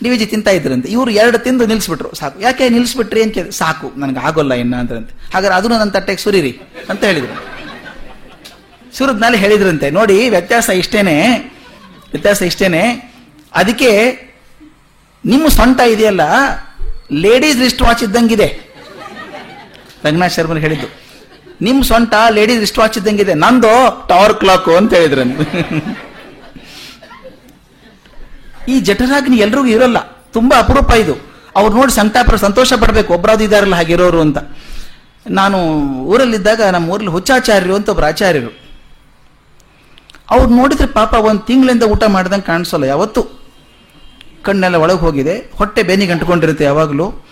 ಡಿ 0.03 0.27
ತಿಂತಾ 0.27 0.51
ಇದ್ರಂತೆ. 0.51 0.89
ಇವರು 0.89 1.11
ಎರಡು 1.11 1.39
ತಿಂದು 1.39 1.67
ನಿಲ್ಲಿಸ್ಬಿಟ್ರು 1.67 2.15
ಸಾಕು. 2.15 2.41
ಯಾಕೆ 2.41 2.69
ನಿಲ್ಲಿಸ್ಬಿಟ್ರಿ 2.69 3.23
ಅಂತ 3.23 3.35
ಕೇಳಿದ್ರು. 3.35 3.53
ಸಾಕು, 3.53 3.93
ನನಗೆ 3.97 4.19
ಆಗೋಲ್ಲ 4.19 4.55
ಇನ್ನ 4.55 4.77
ಅಂದ್ರಂತೆ 4.77 5.15
ಹಾಗಾದ್ರೆ 5.35 5.57
ಅದನ್ನು 5.57 5.79
ನನ್ನ 5.79 5.91
ತಟ್ಟೆಗೆ 5.91 6.23
ಸುರಿರಿ 6.23 6.53
ಅಂತ 6.89 7.05
ಹೇಳಿದ್ರು. 7.05 7.35
ಸುರಿದ್ಮೇಲೆ 8.97 9.39
ಹೇಳಿದ್ರಂತೆ. 9.39 9.91
ನೋಡಿ, 9.91 10.29
ವ್ಯತ್ಯಾಸ 10.29 10.69
ಇಷ್ಟೇನೆ 10.69 11.17
ವ್ಯತ್ಯಾಸ 12.13 12.43
ಇಷ್ಟೇನೆ. 12.43 12.83
ಅದಕ್ಕೆ 13.55 13.91
ನಿಮ್ಮ 15.25 15.49
ಸೊಂಟ 15.49 15.81
ಇದೆಯಲ್ಲ, 15.81 16.21
ಲೇಡೀಸ್ 17.13 17.59
ರಿಸ್ಟ್ 17.59 17.83
ವಾಚ್ 17.83 18.03
ಇದ್ದಂಗಿದೆ. 18.03 18.49
ರಂಗನಾಥ್ 20.05 20.33
ಶರ್ಮನ್ 20.33 20.59
ಹೇಳಿದ್ದು. 20.59 20.89
ನಿಮ್ಮ 21.63 21.83
ಸೊಂಟ 21.83 22.15
ಲೇಡೀಸ್ 22.31 22.61
ರಿಸ್ಟ್ 22.61 22.79
ವಾಚ್ 22.79 22.99
ಇದ್ದಂಗಿದೆ. 22.99 23.35
ನಂದು 23.35 23.73
ಟವರ್ 24.09 24.35
ಕ್ಲಾಕು 24.35 24.77
ಅಂತ 24.77 24.95
ಹೇಳಿದ್ರಂತೆ. 24.95 26.10
ಈ 28.71 28.81
ಜಠರಾಗ್ನಿ 28.81 29.37
ಎಲ್ರಿಗೂ 29.37 29.67
ಇರಲ್ಲ. 29.67 29.97
ತುಂಬಾ 30.33 30.59
ಅಪರೂಪ 30.59 30.93
ಇದು. 30.93 31.15
ಅವ್ರು 31.57 31.77
ನೋಡಿ 31.77 31.93
ಸಂತಾಪ 31.93 32.35
ಸಂತೋಷ 32.35 32.73
ಪಡಬೇಕು. 32.73 33.15
ಒಬ್ಬರಾದ್ರು 33.15 33.45
ಇದಾರಲ್ಲ 33.45 33.75
ಹಾಗಿರೋರು 33.75 34.21
ಅಂತ. 34.21 34.39
ನಾನು 35.31 35.59
ಊರಲ್ಲಿದ್ದಾಗ 36.03 36.63
ನಮ್ಮ 36.63 36.91
ಊರಲ್ಲಿ 36.91 37.11
ಹುಚ್ಚಾಚಾರ್ಯರು 37.11 37.75
ಅಂತ 37.75 37.89
ಒಬ್ರು 37.89 38.07
ಆಚಾರ್ಯರು. 38.07 38.59
ಅವ್ರು 40.31 40.55
ನೋಡಿದ್ರೆ 40.55 40.87
ಪಾಪ 40.87 41.15
ಒಂದು 41.15 41.41
ತಿಂಗಳಿಂದ 41.41 41.83
ಊಟ 41.83 42.05
ಮಾಡ್ದಂಗೆ 42.05 42.43
ಕಾಣಿಸೋಲ್ಲ 42.43 42.85
ಯಾವತ್ತು. 42.85 43.41
ಕಣ್ಣೆಲ್ಲ 44.43 44.77
ಒಳಗೆ 44.77 44.99
ಹೋಗಿದೆ. 44.99 45.53
ಹೊಟ್ಟೆ 45.55 45.83
ಬೇನಿ 45.83 46.07
ಅಂಟ್ಕೊಂಡಿರುತ್ತೆ 46.07 46.65
ಯಾವಾಗಲೂ. 46.65 47.25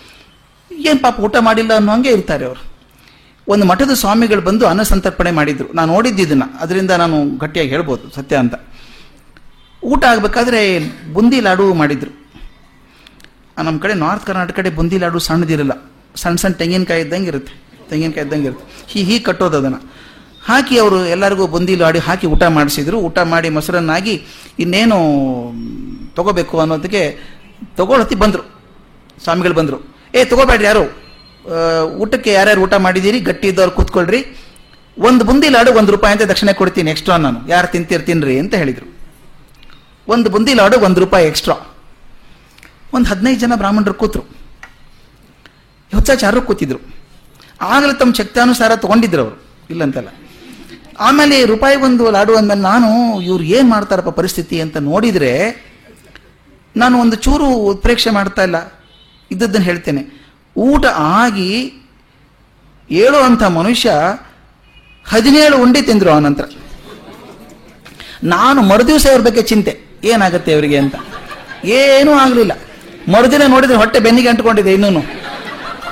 ಏನು 0.71 1.01
ಪಾಪ 1.01 1.19
ಊಟ 1.19 1.35
ಮಾಡಿಲ್ಲ 1.39 1.75
ಅನ್ನೋ 1.75 1.91
ಹಂಗೆ 1.91 2.09
ಇರ್ತಾರೆ 2.09 2.45
ಅವರು. 2.45 2.63
ಒಂದು 3.47 3.65
ಮಠದ 3.65 3.91
ಸ್ವಾಮಿಗಳು 3.93 4.41
ಬಂದು 4.41 4.67
ಅನ್ನ 4.67 4.81
ಸಂತರ್ಪಣೆ 4.81 5.31
ಮಾಡಿದ್ರು. 5.31 5.73
ನಾನು 5.73 5.93
ನೋಡಿದ್ದು 5.93 6.57
ಅದರಿಂದ 6.59 6.91
ನಾನು 6.91 7.37
ಗಟ್ಟಿಯಾಗಿ 7.37 7.71
ಹೇಳ್ಬೋದು 7.71 8.15
ಸತ್ಯ 8.15 8.35
ಅಂತ. 8.35 8.53
ಊಟ 9.83 10.05
ಆಗಬೇಕಾದ್ರೆ 10.05 10.79
ಬುಂದಿ 11.13 11.39
ಲಾಡು 11.39 11.73
ಮಾಡಿದ್ರು. 11.73 12.11
ನಮ್ಮ 13.57 13.79
ಕಡೆ 13.79 13.93
ನಾರ್ತ್ 13.93 14.25
ಕರ್ನಾಟಕ 14.25 14.55
ಕಡೆ 14.55 14.69
ಬುಂದಿ 14.69 14.97
ಲಾಡು 14.97 15.19
ಸಣ್ಣದಿರಲ್ಲ. 15.19 15.71
ಸಣ್ಣ 16.15 16.35
ಸಣ್ಣ 16.35 16.55
ತೆಂಗಿನಕಾಯಿ 16.55 17.01
ಇದ್ದಂಗೆ 17.01 17.27
ಇರುತ್ತೆ. 17.27 17.53
ತೆಂಗಿನಕಾಯಿ 17.89 18.25
ಇದ್ದಂಗೆ 18.25 18.47
ಇರುತ್ತೆ. 18.47 18.83
ಹೀ 18.87 19.03
ಹೀಗೆ 19.03 19.23
ಕಟ್ಟೋದು 19.23 19.57
ಅದನ್ನು. 19.57 20.09
ಹಾಕಿ 20.43 20.77
ಅವರು 20.77 21.05
ಎಲ್ಲರಿಗೂ 21.05 21.47
ಬುಂದಿ 21.47 21.75
ಲಾಡಿ 21.75 21.99
ಹಾಕಿ 21.99 22.27
ಊಟ 22.27 22.43
ಮಾಡಿಸಿದ್ರು. 22.43 22.97
ಊಟ 22.99 23.19
ಮಾಡಿ 23.19 23.49
ಮೊಸರನ್ನಾಗಿ 23.49 24.25
ಇನ್ನೇನು 24.59 24.97
ತಗೋಬೇಕು 26.15 26.59
ಅನ್ನೋದಕ್ಕೆ 26.59 27.17
ತಗೊಳತಿ 27.77 28.15
ಬಂದರು. 28.15 28.43
ಸ್ವಾಮಿಗಳು 29.23 29.53
ಬಂದರು. 29.53 29.95
ಏ, 30.15 30.25
ತಗೋಬೇಡ್ರಿ 30.25 30.65
ಯಾರು? 30.65 30.83
ಊಟಕ್ಕೆ 31.97 32.33
ಯಾರ್ಯಾರು 32.33 32.61
ಊಟ 32.61 32.73
ಮಾಡಿದ್ದೀರಿ? 32.73 33.19
ಗಟ್ಟಿ 33.19 33.47
ಇದ್ದವ್ರು 33.47 33.71
ಕೂತ್ಕೊಳ್ರಿ. 33.71 34.25
ಒಂದು 34.97 35.25
ಬುಂದಿ 35.25 35.49
ಲಾಡು 35.49 35.71
ಒಂದು 35.71 35.91
ರೂಪಾಯಿ 35.91 36.13
ಅಂತ 36.13 36.31
ದಕ್ಷಿಣೆ 36.31 36.53
ಕೊಡ್ತೀನಿ 36.53 36.91
ಎಕ್ಸ್ಟ್ರಾ 36.91 37.17
ನಾನು. 37.17 37.47
ಯಾರು 37.47 37.67
ತಿಂತೀರಿ 37.67 38.03
ತಿನ್ರಿ 38.03 38.39
ಅಂತ 38.39 38.55
ಹೇಳಿದರು. 38.55 38.98
ಒಂದು 40.07 40.29
ಬುಂದಿ 40.29 40.53
ಲಾಡು 40.53 40.79
ಒಂದು 40.79 40.99
ರೂಪಾಯಿ 40.99 41.27
ಎಕ್ಸ್ಟ್ರಾ 41.27 41.75
ಒಂದು 42.93 43.09
ಹದಿನೈದು 43.09 43.39
ಜನ 43.39 43.53
ಬ್ರಾಹ್ಮಣರು 43.55 43.93
ಕೂತರು. 43.93 44.21
ಹುಚ್ಚಾಚಾರರು 45.95 46.41
ಕೂತಿದ್ರು. 46.41 46.79
ಆಗಲೇ 47.61 47.93
ತಮ್ಮ 47.93 48.13
ಶಕ್ತಾನುಸಾರ 48.13 48.75
ತಗೊಂಡಿದ್ರು 48.75 49.21
ಅವರು. 49.21 49.43
ಇಲ್ಲಂತಲ್ಲ. 49.69 50.07
ಆಮೇಲೆ 50.99 51.45
ರೂಪಾಯಿ 51.45 51.77
ಒಂದು 51.77 52.11
ಲಾಡು 52.11 52.35
ಅಂದಮೇಲೆ 52.35 52.61
ನಾನು, 52.61 53.21
ಇವ್ರು 53.21 53.43
ಏನು 53.43 53.69
ಮಾಡ್ತಾರಪ್ಪ 53.69 54.09
ಪರಿಸ್ಥಿತಿ 54.09 54.61
ಅಂತ 54.61 54.77
ನೋಡಿದರೆ, 54.77 55.65
ನಾನು 56.77 57.01
ಒಂದು 57.01 57.15
ಚೂರು 57.15 57.45
ಉತ್ಪ್ರೇಕ್ಷೆ 57.45 58.09
ಮಾಡ್ತಾ 58.09 58.43
ಇಲ್ಲ. 58.43 58.73
ಇದ್ದದ್ದನ್ನು 59.31 59.65
ಹೇಳ್ತೇನೆ. 59.65 60.31
ಊಟ 60.57 60.85
ಆಗಿ 60.85 61.65
ಹೇಳೋ 62.89 63.19
ಅಂಥ 63.19 63.43
ಮನುಷ್ಯ 63.43 63.91
ಹದಿನೇಳು 65.07 65.57
ಉಂಡಿ 65.57 65.81
ತಿಂದರು 65.81 66.11
ಆನಂತರ 66.11 66.43
ನಾನು 68.23 68.61
ಮರುದಿವಸ 68.61 69.07
ಅವ್ರ 69.11 69.21
ಬಗ್ಗೆ 69.21 69.41
ಚಿಂತೆ. 69.41 69.88
ಏನಾಗುತ್ತೆ 70.03 70.53
ಅವರಿಗೆ 70.53 70.77
ಅಂತ? 70.77 70.95
ಏನೂ 71.63 72.13
ಆಗಲಿಲ್ಲ. 72.13 72.51
ಮರುದಿನ 73.13 73.41
ನೋಡಿದ್ರೆ 73.47 73.77
ಹೊಟ್ಟೆ 73.77 73.99
ಬೆನ್ನಿಗೆ 73.99 74.29
ಅಂಟ್ಕೊಂಡಿದೆ 74.29 74.73
ಇನ್ನೂ 74.73 75.01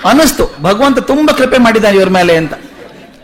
ಅನಿಸ್ತು 0.05 0.55
ಭಗವಂತ 0.61 0.99
ತುಂಬ 0.99 1.31
ಕೃಪೆ 1.31 1.57
ಮಾಡಿದ್ದಾನೆ 1.57 1.97
ಇವ್ರ 1.97 2.09
ಮೇಲೆ 2.09 2.37
ಅಂತ. 2.37 2.53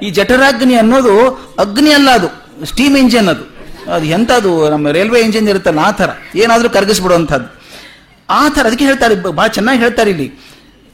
ಈ 0.04 0.10
ಜಠರಾಗ್ನಿ 0.10 0.76
ಅನ್ನೋದು 0.76 1.30
ಅಗ್ನಿ 1.60 1.92
ಅಲ್ಲ 1.92 2.10
ಅದು 2.10 2.28
ಸ್ಟೀಮ್ 2.66 2.98
ಇಂಜಿನ್ 2.98 3.28
ಅದು. 3.28 3.54
ಅದು 3.94 4.06
ಎಂಥದ್ದು 4.06 4.70
ನಮ್ಮ 4.70 4.92
ರೈಲ್ವೆ 4.92 5.20
ಇಂಜಿನ್ 5.20 5.48
ಇರುತ್ತಲ್ಲ, 5.48 5.80
ಆ 5.80 5.92
ಥರ. 5.92 6.10
ಏನಾದರೂ 6.36 6.70
ಕರಗಿಸ್ಬಿಡುವಂಥದ್ದು. 6.70 7.62
ಆ 8.30 8.50
ಥರ, 8.50 8.66
ಅದಕ್ಕೆ 8.66 8.86
ಹೇಳ್ತಾರೆ 8.86 9.16
ಭಾಳ 9.16 9.48
ಚೆನ್ನಾಗಿ 9.48 9.80
ಹೇಳ್ತಾರೆ 9.80 10.12
ಇಲ್ಲಿ. 10.12 10.40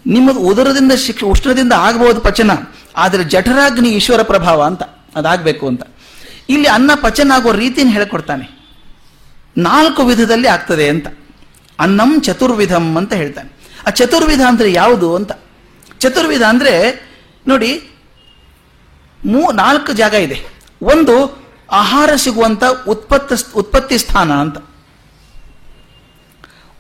ನಿಮ್ಮದು 0.07 0.39
ಉದರದಿಂದ 0.39 0.91
ಶಿಕ್ಷ, 0.91 1.23
ಉಷ್ಣದಿಂದ 1.23 1.73
ಆಗಬಹುದು 1.77 2.21
ಪಚನ, 2.21 2.51
ಆದರೆ 2.97 3.23
ಜಠರಾಗ್ನಿ 3.23 3.89
ಈಶ್ವರ 3.89 4.21
ಪ್ರಭಾವ 4.21 4.63
ಅಂತ, 4.63 4.83
ಅದಾಗಬೇಕು 5.15 5.67
ಅಂತ. 5.67 5.83
ಇಲ್ಲಿ 6.49 6.67
ಅನ್ನ 6.67 6.91
ಪಚನ 7.01 7.31
ಆಗೋ 7.35 7.51
ರೀತಿನ 7.51 7.89
ಹೇಳ್ಕೊಡ್ತಾನೆ. 7.89 8.58
ನಾಲ್ಕು 9.57 10.03
ವಿಧದಲ್ಲಿ 10.03 10.47
ಆಗ್ತದೆ 10.47 10.89
ಅಂತ. 10.89 11.07
ಅನ್ನಂ 11.79 12.21
ಚತುರ್ವಿಧಂ 12.21 12.97
ಅಂತ 12.97 13.13
ಹೇಳ್ತಾನೆ. 13.13 13.49
ಆ 13.87 13.89
ಚತುರ್ವಿಧ 13.89 14.41
ಅಂದರೆ 14.41 14.73
ಯಾವುದು 14.73 15.15
ಅಂತ? 15.15 15.31
ಚತುರ್ವಿಧ 15.99 16.41
ಅಂದ್ರೆ, 16.41 17.03
ನೋಡಿ, 17.47 17.89
ಮೂ, 19.25 19.51
ನಾಲ್ಕು 19.51 19.93
ಜಾಗ 19.93 20.13
ಇದೆ. 20.13 20.45
ಒಂದು 20.81 21.45
ಆಹಾರ 21.71 22.09
ಸಿಗುವಂತ 22.15 22.63
ಉತ್ಪತ್ತ, 22.87 23.33
ಉತ್ಪತ್ತಿ 23.55 23.97
ಸ್ಥಾನ 23.97 24.31
ಅಂತ. 24.31 24.57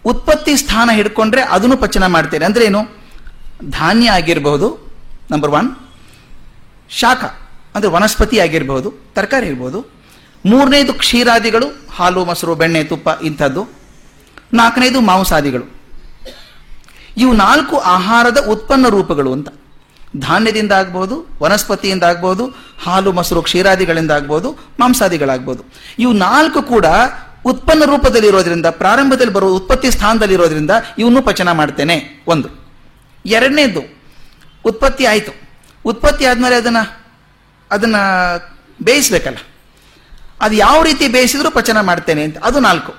ಉತ್ಪತ್ತಿ 0.05 0.57
ಸ್ಥಾನ 0.57 0.89
ಹಿಡ್ಕೊಂಡ್ರೆ 0.93 1.41
ಅದನ್ನು 1.41 1.77
ಪಚನ 1.77 2.05
ಮಾಡ್ತೇನೆ. 2.05 2.45
ಅಂದ್ರೆ 2.45 2.65
ಏನು? 2.65 2.83
ಧಾನ್ಯ 3.69 4.11
ಆಗಿರಬಹುದು 4.11 4.93
ನಂಬರ್ 5.31 5.51
ಒನ್ 5.51 5.75
ಶಾಖ, 6.89 7.23
ಅಂದ್ರೆ 7.75 7.91
ವನಸ್ಪತಿ 7.91 8.39
ಆಗಿರಬಹುದು, 8.39 8.93
ತರಕಾರಿ 9.13 9.47
ಇರ್ಬೋದು 9.47 9.98
ಮೂರನೇದು 10.45 10.93
ಕ್ಷೀರಾದಿಗಳು, 10.93 11.87
ಹಾಲು, 11.91 12.25
ಮೊಸರು, 12.25 12.55
ಬೆಣ್ಣೆ, 12.55 12.83
ತುಪ್ಪ 12.83 13.23
ಇಂಥದ್ದು. 13.23 13.67
ನಾಲ್ಕನೇದು 14.53 15.01
ಮಾಂಸಾದಿಗಳು. 15.01 15.81
ಇವು 17.17 17.33
ನಾಲ್ಕು 17.33 17.77
ಆಹಾರದ 17.77 18.45
ಉತ್ಪನ್ನ 18.49 18.87
ರೂಪಗಳು 18.87 19.33
ಅಂತ. 19.33 19.49
ಧಾನ್ಯದಿಂದ 20.17 20.71
ಆಗ್ಬೋದು, 20.71 21.37
ವನಸ್ಪತಿಯಿಂದ 21.41 22.03
ಆಗ್ಬೋದು, 22.03 22.45
ಹಾಲು, 22.83 23.11
ಮೊಸರು, 23.11 23.41
ಕ್ಷೀರಾದಿಗಳಿಂದ 23.41 24.11
ಆಗ್ಬೋದು, 24.11 24.57
ಮಾಂಸಾದಿಗಳಾಗ್ಬೋದು. 24.79 25.63
ಇವು 25.99 26.13
ನಾಲ್ಕು 26.13 26.61
ಕೂಡ 26.61 26.85
ಉತ್ಪನ್ನ 27.45 27.85
ರೂಪದಲ್ಲಿ 27.85 28.27
ಇರೋದ್ರಿಂದ 28.27 28.65
ಪ್ರಾರಂಭದಲ್ಲಿ 28.65 29.33
ಬರುವ 29.33 29.49
ಉತ್ಪತ್ತಿ 29.49 29.91
ಸ್ಥಾನದಲ್ಲಿ 29.91 30.33
ಇರೋದ್ರಿಂದ 30.33 30.71
ಇವನ್ನೂ 30.97 31.21
ಪಚನ 31.21 31.51
ಮಾಡ್ತೇನೆ. 31.51 32.23
ಒಂದು. 32.27 32.49
ಎರಡನೇದು, 33.25 33.81
ಉತ್ಪತ್ತಿ 34.65 35.05
ಆಯಿತು. 35.05 35.49
ಉತ್ಪತ್ತಿ 35.85 36.25
ಆದಮೇಲೆ 36.25 36.55
ಅದನ್ನ 36.55 36.77
ಅದನ್ನ 37.71 37.95
ಬೇಯಿಸ್ಬೇಕಲ್ಲ. 38.83 39.37
ಅದು 40.41 40.55
ಯಾವ 40.55 40.83
ರೀತಿ 40.83 41.07
ಬೇಯಿಸಿದ್ರು 41.07 41.51
ಪಚನ 41.51 41.81
ಮಾಡ್ತೇನೆ 41.81 42.23
ಅಂತ. 42.23 42.37
ಅದು 42.37 42.59
ನಾಲ್ಕು. 42.59 42.95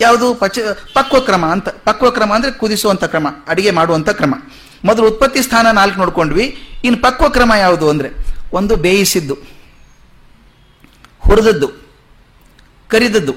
ಯಾವುದು? 0.00 0.34
ಪಚ 0.34 0.58
ಪಕ್ವಕ್ರಮ 0.94 1.46
ಅಂತ. 1.46 1.68
ಪಕ್ವಕ್ರಮ 1.68 2.34
ಅಂದ್ರೆ 2.34 2.52
ಕುದಿಸುವಂತ 2.52 3.04
ಕ್ರಮ, 3.04 3.26
ಅಡಿಗೆ 3.48 3.70
ಮಾಡುವಂತ 3.70 4.08
ಕ್ರಮ. 4.08 4.34
ಮೊದಲು 4.84 5.06
ಉತ್ಪತ್ತಿ 5.06 5.42
ಸ್ಥಾನ 5.42 5.70
ನಾಲ್ಕು 5.70 5.98
ನೋಡ್ಕೊಂಡ್ವಿ. 5.98 6.68
ಇನ್ನು 6.84 7.02
ಪಕ್ವಕ್ರಮ 7.02 7.52
ಯಾವುದು 7.58 7.88
ಅಂದ್ರೆ, 7.88 8.08
ಒಂದು 8.52 8.76
ಬೇಯಿಸಿದ್ದು, 8.76 9.34
ಹುರಿದದ್ದು, 11.20 11.68
ಕರಿದದ್ದು, 12.88 13.32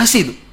ಹಸಿದು. 0.00 0.44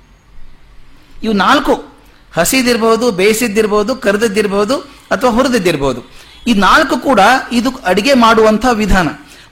ಇವು 1.24 1.34
ನಾಲ್ಕು. 1.34 1.98
ಹಸಿದಿರ್ಬೋದು, 2.34 3.12
ಬೇಯಿಸಿದ್ದಿರ್ಬೋದು, 3.12 3.96
ಕರೆದದ್ದಿರ್ಬೋದು 3.96 4.78
ಅಥವಾ 5.12 5.32
ಹುರಿದದ್ದಿರ್ಬೋದು. 5.32 6.04
ಈ 6.48 6.54
ನಾಲ್ಕು 6.54 6.98
ಕೂಡ 6.98 7.20
ಇದು 7.52 7.70
ಅಡಿಗೆ 7.86 8.14
ಮಾಡುವಂಥ 8.14 8.66
ವಿಧಾನ. 8.74 9.08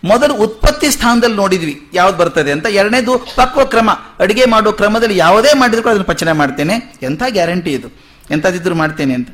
ಮೊದಲು 0.06 0.36
ಉತ್ಪತ್ತಿ 0.36 0.92
ಸ್ಥಾನದಲ್ಲಿ 0.92 1.36
ನೋಡಿದ್ವಿ 1.36 1.90
ಯಾವ್ದು 1.94 2.18
ಬರ್ತದೆ 2.18 2.52
ಅಂತ. 2.52 2.66
ಎರಡನೇದು 2.66 3.20
ಪಕ್ವ 3.36 3.66
ಕ್ರಮ. 3.66 3.90
ಅಡಿಗೆ 4.20 4.46
ಮಾಡೋ 4.46 4.72
ಕ್ರಮದಲ್ಲಿ 4.72 5.18
ಯಾವುದೇ 5.18 5.50
ಮಾಡಿದ್ರು 5.54 5.90
ಅದನ್ನು 5.90 6.06
ಪಚನೆ 6.06 6.32
ಮಾಡ್ತೇನೆ. 6.32 7.00
ಎಂಥ 7.02 7.24
ಗ್ಯಾರಂಟಿ 7.30 7.74
ಇದು? 7.74 7.88
ಎಂಥದಿದ್ರು 8.32 8.76
ಮಾಡ್ತೇನೆ 8.76 9.14
ಅಂತ. 9.14 9.30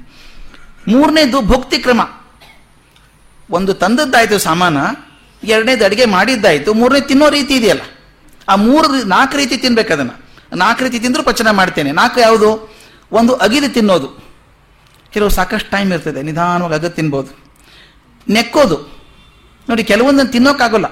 ಮೂರನೇದು 0.88 1.42
ಭುಕ್ತಿ 1.42 1.78
ಕ್ರಮ. 1.78 2.10
ಒಂದು 3.52 3.74
ತಂದದ್ದಾಯ್ತು 3.74 4.38
ಸಾಮಾನ, 4.38 4.78
ಎರಡನೇದು 5.44 5.86
ಅಡಿಗೆ 5.86 6.06
ಮಾಡಿದ್ದಾಯ್ತು 6.06 6.74
ಮೂರನೇ 6.74 7.00
ತಿನ್ನೋ 7.02 7.30
ರೀತಿ 7.30 7.56
ಇದೆಯಲ್ಲ. 7.56 7.82
ಆ 8.50 8.56
ಮೂರು 8.56 9.04
ನಾಲ್ಕು 9.04 9.38
ರೀತಿ 9.38 9.58
ತಿನ್ಬೇಕು 9.58 9.94
ಅದನ್ನ. 9.94 10.10
ನಾಲ್ಕು 10.54 10.84
ರೀತಿ 10.84 11.00
ತಿಂದರೂ 11.00 11.24
ಪಚನ 11.24 11.52
ಮಾಡ್ತೇನೆ. 11.52 11.92
ನಾಲ್ಕು 11.92 12.20
ಯಾವುದು? 12.20 12.76
ಒಂದು 13.12 13.34
ಅಗಿದು 13.34 13.74
ತಿನ್ನೋದು. 13.74 14.24
ಕೆಲವು 15.14 15.30
ಸಾಕಷ್ಟು 15.30 15.72
ಟೈಮ್ 15.72 15.94
ಇರ್ತದೆ. 15.94 16.22
ನಿಧಾನವಾಗಿ 16.22 16.74
ಅಗದು 16.74 16.90
ತಿನ್ಬೋದು. 16.90 17.54
ನೆಕ್ಕೋದು. 18.30 19.01
ನೋಡಿ, 19.70 19.84
ಕೆಲವೊಂದನ್ನು 19.92 20.32
ತಿನ್ನೋಕ್ಕಾಗಲ್ಲ. 20.32 20.88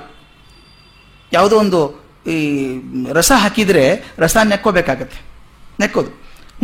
ಯಾವುದೋ 1.32 1.56
ಒಂದು 1.64 1.80
ಈ 2.34 2.38
ರಸ 3.18 3.32
ಹಾಕಿದರೆ 3.44 3.84
ರಸ 4.24 4.38
ನೆಕ್ಕೋಬೇಕಾಗತ್ತೆ. 4.52 5.20
ನೆಕ್ಕೋದು. 5.80 6.12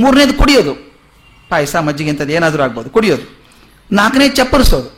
ಮೂರನೇದು 0.02 0.34
ಕುಡಿಯೋದು. 0.34 0.74
ಪಾಯಸ, 1.50 1.76
ಮಜ್ಜಿಗೆ 1.88 2.10
ಅಂತದ್ದು 2.10 2.34
ಏನಾದರೂ 2.34 2.64
ಆಗ್ಬೋದು, 2.64 2.90
ಕುಡಿಯೋದು. 2.90 3.26
ನಾಲ್ಕನೇ 3.92 4.28
ಚಪ್ಪರಿಸೋದು. 4.30 4.90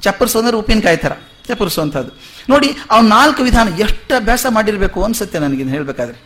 ಚಪ್ಪರಿಸೋ 0.00 0.38
ಅಂದರೆ 0.38 0.56
ಉಪ್ಪಿನಕಾಯಿ 0.56 0.98
ಥರ, 1.04 1.12
ಚಪ್ಪರಿಸುವಂಥದ್ದು. 1.48 2.12
ನೋಡಿ, 2.48 2.68
ಅವ್ನು 2.90 3.08
ನಾಲ್ಕು 3.08 3.40
ವಿಧಾನ 3.42 3.68
ಎಷ್ಟು 3.78 4.12
ಅಭ್ಯಾಸ 4.14 4.46
ಮಾಡಿರಬೇಕು 4.56 4.98
ಅನ್ಸುತ್ತೆ 5.04 5.38
ನನಗೆ 5.38 5.64
ಹೇಳಬೇಕಾದ್ರೆ. 5.74 6.18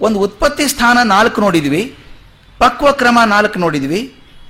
ಒಂದು 0.00 0.18
ಉತ್ಪತ್ತಿ 0.26 0.64
ಸ್ಥಾನ 0.68 0.98
ನಾಲ್ಕು 1.14 1.40
ನೋಡಿದ್ವಿ, 1.40 1.82
ಪಕ್ವ 2.58 2.92
ಕ್ರಮ 3.00 3.18
ನಾಲ್ಕು 3.26 3.58
ನೋಡಿದ್ವಿ, 3.58 4.00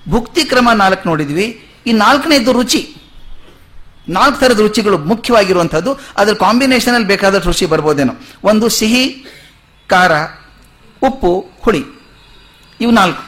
ಭುಕ್ತಿ 0.08 0.42
ಕ್ರಮ 0.44 0.68
ನಾಲ್ಕು 0.82 1.04
ನೋಡಿದ್ವಿ, 1.08 1.46
ಈ 1.86 1.92
ನಾಲ್ಕನೇದು 2.04 2.52
ರುಚಿ. 2.52 2.82
ನಾಲ್ಕು 4.08 4.40
ಥರದ 4.40 4.58
ರುಚಿಗಳು 4.58 4.98
ಮುಖ್ಯವಾಗಿರುವಂಥದ್ದು. 4.98 5.98
ಅದ್ರ 6.16 6.34
ಕಾಂಬಿನೇಷನಲ್ಲಿ 6.34 7.08
ಬೇಕಾದಷ್ಟು 7.08 7.48
ರುಚಿ 7.48 7.66
ಬರ್ಬೋದೇನೋ. 7.66 8.12
ಒಂದು 8.44 8.68
ಸಿಹಿ, 8.68 9.26
ಖಾರ, 9.88 10.12
ಉಪ್ಪು, 11.02 11.50
ಹುಳಿ. 11.62 11.84
ಇವು 12.80 12.90
ನಾಲ್ಕು. 12.90 13.22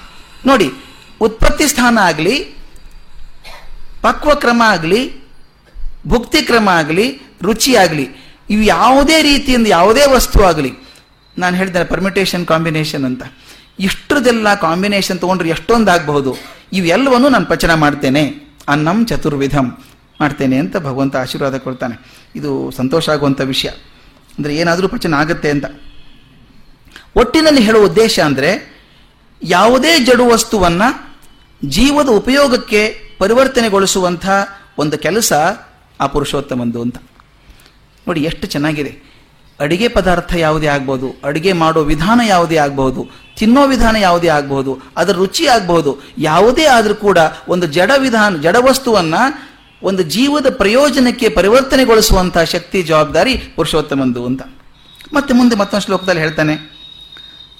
ನೋಡಿ, 0.47 0.73
ಉತ್ಪತ್ತಿ 1.21 1.69
ಸ್ಥಾನ 1.69 1.99
ಆಗಲಿ, 1.99 2.57
ಪಕ್ವ 4.02 4.35
ಕ್ರಮ 4.35 4.62
ಆಗಲಿ, 4.66 5.25
ಭುಕ್ತಿ 6.07 6.43
ಕ್ರಮ 6.43 6.69
ಆಗಲಿ, 6.69 7.23
ರುಚಿ 7.43 7.75
ಆಗಲಿ, 7.75 8.09
ಇವು 8.50 8.62
ಯಾವುದೇ 8.62 9.23
ರೀತಿಯಿಂದ 9.23 9.66
ಯಾವುದೇ 9.66 10.07
ವಸ್ತು 10.07 10.45
ಆಗಲಿ, 10.45 10.73
ನಾನು 11.38 11.57
ಹೇಳಿದ್ದೇನೆ 11.57 11.85
ಪರ್ಮಿಟೇಷನ್ 11.85 12.47
ಕಾಂಬಿನೇಷನ್ 12.47 13.04
ಅಂತ. 13.04 13.23
ಇಷ್ಟರದೆಲ್ಲ 13.81 14.54
ಕಾಂಬಿನೇಷನ್ 14.54 15.19
ತೊಗೊಂಡ್ರೆ 15.19 15.49
ಎಷ್ಟೊಂದಾಗಬಹುದು? 15.49 16.33
ಇವೆಲ್ಲವನ್ನೂ 16.73 17.04
ಇವೆಲ್ಲವನ್ನು 17.07 17.28
ನಾನು 17.28 17.47
ಪಚನ 17.47 17.75
ಮಾಡ್ತೇನೆ. 17.75 18.54
ಅನ್ನಂ 18.69 19.07
ಚತುರ್ವಿಧಂ. 19.07 19.85
ಮಾಡ್ತೇನೆ 20.21 20.56
ಅಂತ 20.59 20.76
ಭಗವಂತ 20.88 21.14
ಆಶೀರ್ವಾದ 21.16 21.56
ಕೊಡ್ತಾನೆ. 21.66 21.97
ಇದು 22.37 22.50
ಸಂತೋಷ 22.71 23.09
ಆಗುವಂಥ 23.09 23.40
ವಿಷಯ. 23.52 23.71
ಅಂದರೆ 24.38 24.52
ಏನಾದರೂ 24.56 24.88
ಪಚನ 24.88 25.14
ಆಗುತ್ತೆ 25.14 25.50
ಅಂತ. 25.50 25.66
ಒಟ್ಟಿನಲ್ಲಿ 27.16 27.62
ಹೇಳುವ 27.62 27.85
ಉದ್ದೇಶ 27.85 28.14
ಅಂದರೆ 28.28 28.50
ಯಾವುದೇ 29.42 29.92
ಜಡು 29.99 30.25
ವಸ್ತುವನ್ನ 30.26 30.83
ಜೀವದ 31.64 32.11
ಉಪಯೋಗಕ್ಕೆ 32.21 32.83
ಪರಿವರ್ತನೆಗೊಳಿಸುವಂಥ 33.18 34.26
ಒಂದು 34.78 34.97
ಕೆಲಸ 34.99 35.33
ಆ 36.00 36.06
ಪುರುಷೋತ್ತಮಂದು 36.06 36.78
ಅಂತ. 36.83 36.97
ನೋಡಿ, 38.09 38.21
ಎಷ್ಟು 38.23 38.47
ಚೆನ್ನಾಗಿದೆ. 38.47 38.92
ಅಡಿಗೆ 39.61 39.88
ಪದಾರ್ಥ 39.88 40.33
ಯಾವುದೇ 40.37 40.66
ಆಗ್ಬೋದು, 40.66 41.09
ಅಡಿಗೆ 41.25 41.52
ಮಾಡೋ 41.52 41.80
ವಿಧಾನ 41.90 42.21
ಯಾವುದೇ 42.26 42.56
ಆಗ್ಬಹುದು 42.56 43.02
ತಿನ್ನೋ 43.38 43.62
ವಿಧಾನ 43.66 43.97
ಯಾವುದೇ 43.97 44.28
ಆಗ್ಬಹುದು 44.28 44.73
ಅದರ 44.97 45.14
ರುಚಿ 45.14 45.44
ಆಗಬಹುದು 45.47 45.92
ಯಾವುದೇ 46.18 46.64
ಆದರೂ 46.76 46.94
ಕೂಡ 46.94 47.18
ಒಂದು 47.49 47.66
ಜಡ 47.66 47.90
ವಿಧಾನ, 47.99 48.37
ಜಡ 48.37 48.56
ವಸ್ತುವನ್ನ 48.68 49.14
ಒಂದು 49.85 50.03
ಜೀವದ 50.14 50.49
ಪ್ರಯೋಜನಕ್ಕೆ 50.57 51.29
ಪರಿವರ್ತನೆಗೊಳಿಸುವಂತಹ 51.29 52.45
ಶಕ್ತಿ, 52.45 52.79
ಜವಾಬ್ದಾರಿ 52.83 53.35
ಪುರುಷೋತ್ತಮಂದು 53.57 54.21
ಅಂತ. 54.26 54.43
ಮತ್ತೆ 55.12 55.33
ಮುಂದೆ 55.35 55.57
ಮತ್ತೊಂದು 55.57 55.85
ಶ್ಲೋಕದಲ್ಲಿ 55.85 56.21
ಹೇಳ್ತಾನೆ, 56.21 56.55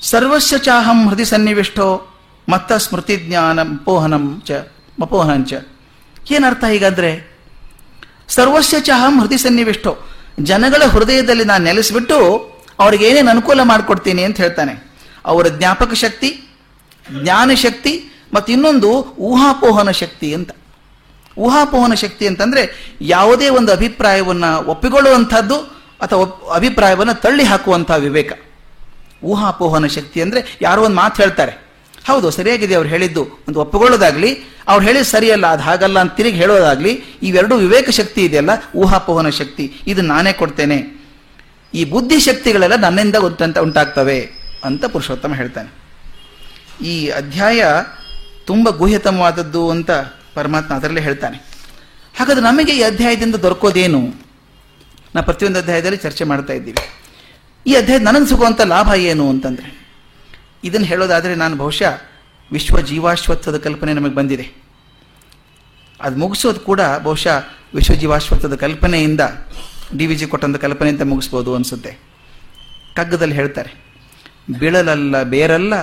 ಸರ್ವಸ್ಯ 0.03 0.59
ಚಾಹಂ 0.59 0.99
ಹೃದಯ 1.09 1.25
ಸನ್ನಿವಿಷ್ಟೋ 1.25 1.87
ಮತ್ತ 2.49 2.73
ಸ್ಮೃತಿ 2.85 3.15
ಜ್ಞಾನ 3.17 3.59
ಮಪೋಹನಂ 3.63 4.25
ಚ 4.47 4.51
ಮಪೋಹನಂಚ 5.01 5.53
ಏನರ್ಥ 6.31 6.65
ಹೀಗಾದ್ರೆ? 6.65 7.11
ಸರ್ವಸ್ಯ 8.29 8.77
ಚಾಹಂ 8.81 9.15
ಹೃದಯ 9.21 9.37
ಸನ್ನಿವಿಷ್ಟೋ, 9.37 9.93
ಜನಗಳ 10.41 10.83
ಹೃದಯದಲ್ಲಿ 10.87 11.45
ನಾನು 11.45 11.63
ನೆಲೆಸಿಬಿಟ್ಟು 11.65 12.19
ಅವ್ರಿಗೆ 12.79 13.05
ಏನೇನು 13.09 13.31
ಅನುಕೂಲ 13.31 13.61
ಮಾಡಿಕೊಡ್ತೀನಿ 13.63 14.23
ಅಂತ 14.23 14.37
ಹೇಳ್ತಾನೆ. 14.37 14.75
ಅವರ 15.25 15.47
ಜ್ಞಾಪಕ 15.49 15.93
ಶಕ್ತಿ, 15.95 16.31
ಜ್ಞಾನ 17.23 17.51
ಶಕ್ತಿ 17.55 17.93
ಮತ್ತು 18.35 18.49
ಇನ್ನೊಂದು 18.53 18.91
ಊಹಾಪೋಹನ 19.29 19.91
ಶಕ್ತಿ 19.91 20.29
ಅಂತ. 20.35 20.51
ಊಹಾಪೋಹನ 21.39 21.95
ಶಕ್ತಿ 21.95 22.27
ಅಂತಂದ್ರೆ 22.27 22.95
ಯಾವುದೇ 23.01 23.49
ಒಂದು 23.49 23.73
ಅಭಿಪ್ರಾಯವನ್ನ 23.73 24.45
ಒಪ್ಪಿಕೊಳ್ಳುವಂಥದ್ದು 24.67 25.57
ಅಥವಾ 26.01 26.55
ಅಭಿಪ್ರಾಯವನ್ನು 26.55 27.21
ತಳ್ಳಿ 27.21 27.45
ಹಾಕುವಂತಹ 27.45 27.95
ವಿವೇಕ. 27.95 28.33
ಊಹಾಪೋಹನ 29.25 29.87
ಶಕ್ತಿ 29.87 30.23
ಅಂದ್ರೆ 30.23 30.59
ಯಾರೋ 30.63 30.83
ಒಂದು 30.83 30.97
ಮಾತು 30.97 31.23
ಹೇಳ್ತಾರೆ. 31.23 31.65
ಹೌದು, 32.07 32.31
ಸರಿಯಾಗಿದೆ 32.31 32.75
ಅವ್ರು 32.75 32.89
ಹೇಳಿದ್ದು. 32.89 33.23
ಒಂದು 33.49 33.61
ಒಪ್ಪಿಕೊಳ್ಳೋದಾಗ್ಲಿ, 33.61 34.39
ಅವ್ರು 34.69 34.87
ಹೇಳಿದ್ 34.87 35.05
ಸರಿಯಲ್ಲ, 35.05 35.47
ಅದು 35.47 35.63
ಹಾಗಲ್ಲ 35.63 35.99
ಅಂತ 35.99 36.15
ತಿರುಗಿ 36.15 36.37
ಹೇಳೋದಾಗ್ಲಿ, 36.37 37.05
ಇವೆರಡು 37.23 37.57
ವಿವೇಕ 37.57 37.91
ಶಕ್ತಿ 37.91 38.25
ಇದೆಯಲ್ಲ, 38.25 38.51
ಊಹಾಪೋಹನ 38.77 39.29
ಶಕ್ತಿ. 39.29 39.73
ಇದು 39.87 40.03
ನಾನೇ 40.03 40.33
ಕೊಡ್ತೇನೆ. 40.33 41.05
ಈ 41.75 41.85
ಬುದ್ಧಿ 41.85 42.21
ಶಕ್ತಿಗಳೆಲ್ಲ 42.21 42.77
ನನ್ನಿಂದ 42.77 43.17
ಗೊತ್ತಂತ 43.17 43.59
ಉಂಟಾಗ್ತವೆ 43.59 44.31
ಅಂತ 44.65 44.85
ಪುರುಷೋತ್ತಮ 44.85 45.35
ಹೇಳ್ತಾನೆ. 45.35 45.85
ಈ 46.85 47.09
ಅಧ್ಯಾಯ 47.09 47.65
ತುಂಬ 48.47 48.69
ಗುಹ್ಯತಮವಾದದ್ದು 48.69 49.71
ಅಂತ 49.71 49.91
ಪರಮಾತ್ಮ 50.35 50.75
ಅದರಲ್ಲೇ 50.75 51.01
ಹೇಳ್ತಾನೆ. 51.01 51.39
ಹಾಗಾದ್ರೆ 52.19 52.45
ನಮಗೆ 52.45 52.73
ಈ 52.77 52.83
ಅಧ್ಯಾಯದಿಂದ 52.83 53.37
ದೊರಕೋದೇನು? 53.37 54.01
ನಾ 55.15 55.21
ಪ್ರತಿಯೊಂದು 55.21 55.59
ಅಧ್ಯಾಯದಲ್ಲಿ 55.59 55.97
ಚರ್ಚೆ 55.97 56.25
ಮಾಡ್ತಾ 56.25 56.53
ಇದ್ದೀವಿ. 56.53 56.83
ಈ 57.67 57.75
ಅಧ್ಯಾಯ 57.75 57.99
ನನಗೆ 57.99 58.27
ಸಿಗುವಂಥ 58.29 58.61
ಲಾಭ 58.65 58.89
ಏನು 58.97 59.25
ಅಂತಂದರೆ, 59.31 59.71
ಇದನ್ನು 60.65 60.87
ಹೇಳೋದಾದರೆ 60.87 61.35
ನಾನು 61.35 61.57
ಬಹುಶಃ 61.57 61.93
ವಿಶ್ವ 62.53 62.81
ಜೀವಾಶ್ವತ್ವದ 62.81 63.59
ಕಲ್ಪನೆ 63.59 63.93
ನಮಗೆ 63.93 64.15
ಬಂದಿದೆ. 64.15 64.47
ಅದು 66.01 66.17
ಮುಗಿಸೋದು 66.17 66.61
ಕೂಡ 66.61 66.81
ಬಹುಶಃ 67.03 67.37
ವಿಶ್ವ 67.75 67.95
ಜೀವಾಶ್ವತ್ವದ 67.95 68.55
ಕಲ್ಪನೆಯಿಂದ, 68.55 69.23
ಡಿ 69.97 70.07
ವಿ 70.07 70.17
ಜಿ 70.17 70.27
ಕೊಟ್ಟಂಥ 70.27 70.57
ಕಲ್ಪನೆಯಿಂದ 70.57 71.03
ಮುಗಿಸ್ಬೋದು 71.03 71.55
ಅನಿಸುತ್ತೆ. 71.55 71.93
ಕಗ್ಗದಲ್ಲಿ 72.97 73.35
ಹೇಳ್ತಾರೆ, 73.35 73.73
ಬಿಳಲಲ್ಲ, 74.59 75.23
ಬೇರಲ್ಲ, 75.23 75.75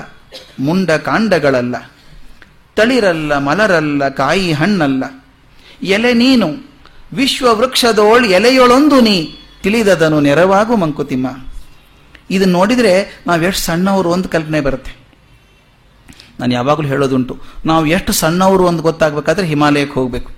ಮುಂಡ 0.59 0.91
ಕಾಂಡಗಳಲ್ಲ. 0.91 1.75
ತಳಿರಲ್ಲ, 2.75 3.37
ಮಲರಲ್ಲ, 3.37 4.09
ಕಾಯಿ 4.09 4.51
ಹಣ್ಣಲ್ಲ. 4.51 5.03
ಎಲೆ 5.81 6.13
ನೀನು 6.13 6.47
ವಿಶ್ವ 7.13 7.47
ವೃಕ್ಷದೋಳ್ 7.53 8.25
ಎಲೆಯೊಳೊಂದು 8.31 9.01
ನೀ, 9.01 9.17
ತಿಳಿದದನು 9.63 10.19
ನೆರವಾಗು 10.19 10.75
ಮಂಕುತಿಮ್ಮ. 10.75 11.27
ಇದನ್ನು 12.29 12.53
ನೋಡಿದರೆ 12.53 13.21
ನಾವು 13.27 13.41
ಎಷ್ಟು 13.41 13.61
ಸಣ್ಣವರು 13.61 14.09
ಒಂದು 14.09 14.29
ಕಲ್ಪನೆ 14.29 14.61
ಬರುತ್ತೆ. 14.61 14.93
ನಾನು 16.39 16.53
ಯಾವಾಗಲೂ 16.53 16.87
ಹೇಳೋದುಂಟು, 16.87 17.33
ನಾವು 17.65 17.85
ಎಷ್ಟು 17.85 18.13
ಸಣ್ಣವರು 18.13 18.63
ಒಂದು 18.63 18.81
ಗೊತ್ತಾಗಬೇಕಾದ್ರೆ 18.81 19.47
ಹಿಮಾಲಯಕ್ಕೆ 19.47 19.95
ಹೋಗಬೇಕು. 19.99 20.31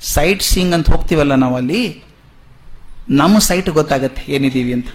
ಸೈಟ್ 0.00 0.42
ಸೀಂಗ್ 0.42 0.74
ಅಂತ 0.74 0.90
ಹೋಗ್ತೀವಲ್ಲ 0.90 1.44
ಅಲ್ಲಿ 1.56 1.82
ನಮ್ಮ 3.10 3.38
ಸೈಟ್ 3.38 3.70
ಗೊತ್ತಾಗತ್ತೆ 3.70 4.32
ಏನಿದ್ದೀವಿ 4.32 4.72
ಅಂತ. 4.72 4.88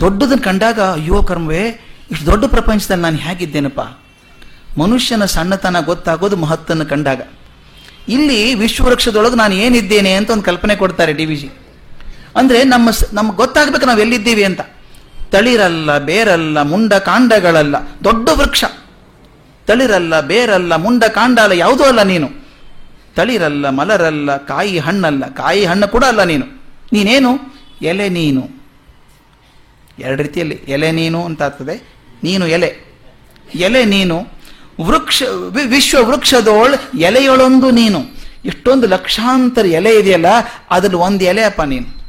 ದೊಡ್ಡದನ್ನು 0.00 0.44
ಕಂಡಾಗ, 0.44 0.80
ಅಯ್ಯೋ 0.80 1.22
ಕರ್ಮವೇ, 1.22 1.64
ಇಷ್ಟು 2.10 2.26
ದೊಡ್ಡ 2.26 2.44
ಪ್ರಪಂಚದಲ್ಲಿ 2.44 3.02
ನಾನು 3.02 3.16
ಹೇಗಿದ್ದೇನಪ್ಪ 3.16 3.80
ಮನುಷ್ಯನ 4.78 5.24
ಸಣ್ಣತನ 5.24 5.80
ಗೊತ್ತಾಗೋದು 5.80 6.36
ಮಹತ್ತನ್ನು 6.36 6.86
ಕಂಡಾಗ. 6.86 7.20
ಇಲ್ಲಿ 8.08 8.54
ವಿಶ್ವವೃಕ್ಷದೊಳಗೆ 8.54 9.36
ನಾನು 9.36 9.54
ಏನಿದ್ದೇನೆ 9.54 10.14
ಅಂತ 10.14 10.30
ಒಂದು 10.30 10.42
ಕಲ್ಪನೆ 10.42 10.76
ಕೊಡ್ತಾರೆ 10.76 11.12
ಡಿ 11.12 11.24
ವಿ 11.24 11.36
ಜಿ. 11.36 11.50
ಅಂದರೆ 12.36 12.64
ನಮ್ಮ 12.64 12.88
ನಮ್ಗೆ 13.12 13.36
ಗೊತ್ತಾಗಬೇಕು 13.36 13.86
ನಾವು 13.86 14.00
ಎಲ್ಲಿದ್ದೀವಿ 14.00 14.44
ಅಂತ. 14.44 14.60
ತಳಿರಲ್ಲ, 15.32 15.98
ಬೇರಲ್ಲ, 15.98 16.62
ಮುಂಡ 16.62 16.94
ಕಾಂಡಗಳಲ್ಲ, 16.94 17.76
ದೊಡ್ಡ 18.04 18.28
ವೃಕ್ಷ. 18.28 18.64
ತಳಿರಲ್ಲ, 19.66 20.20
ಬೇರಲ್ಲ, 20.20 20.76
ಮುಂಡ 20.76 21.04
ಕಾಂಡ 21.04 21.38
ಅಲ್ಲ 21.38 21.52
ಯಾವುದೂ 21.52 21.84
ಅಲ್ಲ 21.84 22.02
ನೀನು. 22.02 22.30
ತಳಿರಲ್ಲ, 23.16 23.68
ಮಲರಲ್ಲ, 23.68 24.36
ಕಾಯಿ 24.36 24.78
ಹಣ್ಣಲ್ಲ, 24.78 25.26
ಕಾಯಿ 25.26 25.64
ಹಣ್ಣು 25.64 25.88
ಕೂಡ 25.88 26.04
ಅಲ್ಲ 26.04 26.22
ನೀನು. 26.22 26.62
ನೀನೇನು? 26.92 27.38
ಎಲೆ 27.82 28.08
ನೀನು. 28.08 28.62
ಎರಡು 29.98 30.22
ರೀತಿಯಲ್ಲಿ 30.22 30.54
ಎಲೆ 30.54 30.92
ನೀನು 30.92 31.24
ಅಂತ 31.24 31.42
ಆಗ್ತದೆ. 31.42 31.82
ನೀನು 32.24 32.46
ಎಲೆ. 32.46 32.92
ಎಲೆ 33.54 33.84
ನೀನು 33.84 34.41
ವೃಕ್ಷ 34.82 35.22
ವಿಶ್ವ 35.68 36.08
ವೃಕ್ಷದೋಳ್ 36.08 36.96
ಎಲೆಯೊಳೊಂದು 36.96 37.70
ನೀನು. 37.70 38.00
ಎಷ್ಟೊಂದು 38.44 38.86
ಲಕ್ಷಾಂತರ 38.86 39.66
ಎಲೆ 39.66 40.00
ಇದೆಯಲ್ಲ, 40.00 40.26
ಅದ್ರಲ್ಲಿ 40.70 40.98
ಒಂದು 40.98 41.24
ಎಲೆ 41.24 41.42
ಅಪ್ಪ 41.42 41.62
ನೀನು. 41.62 42.02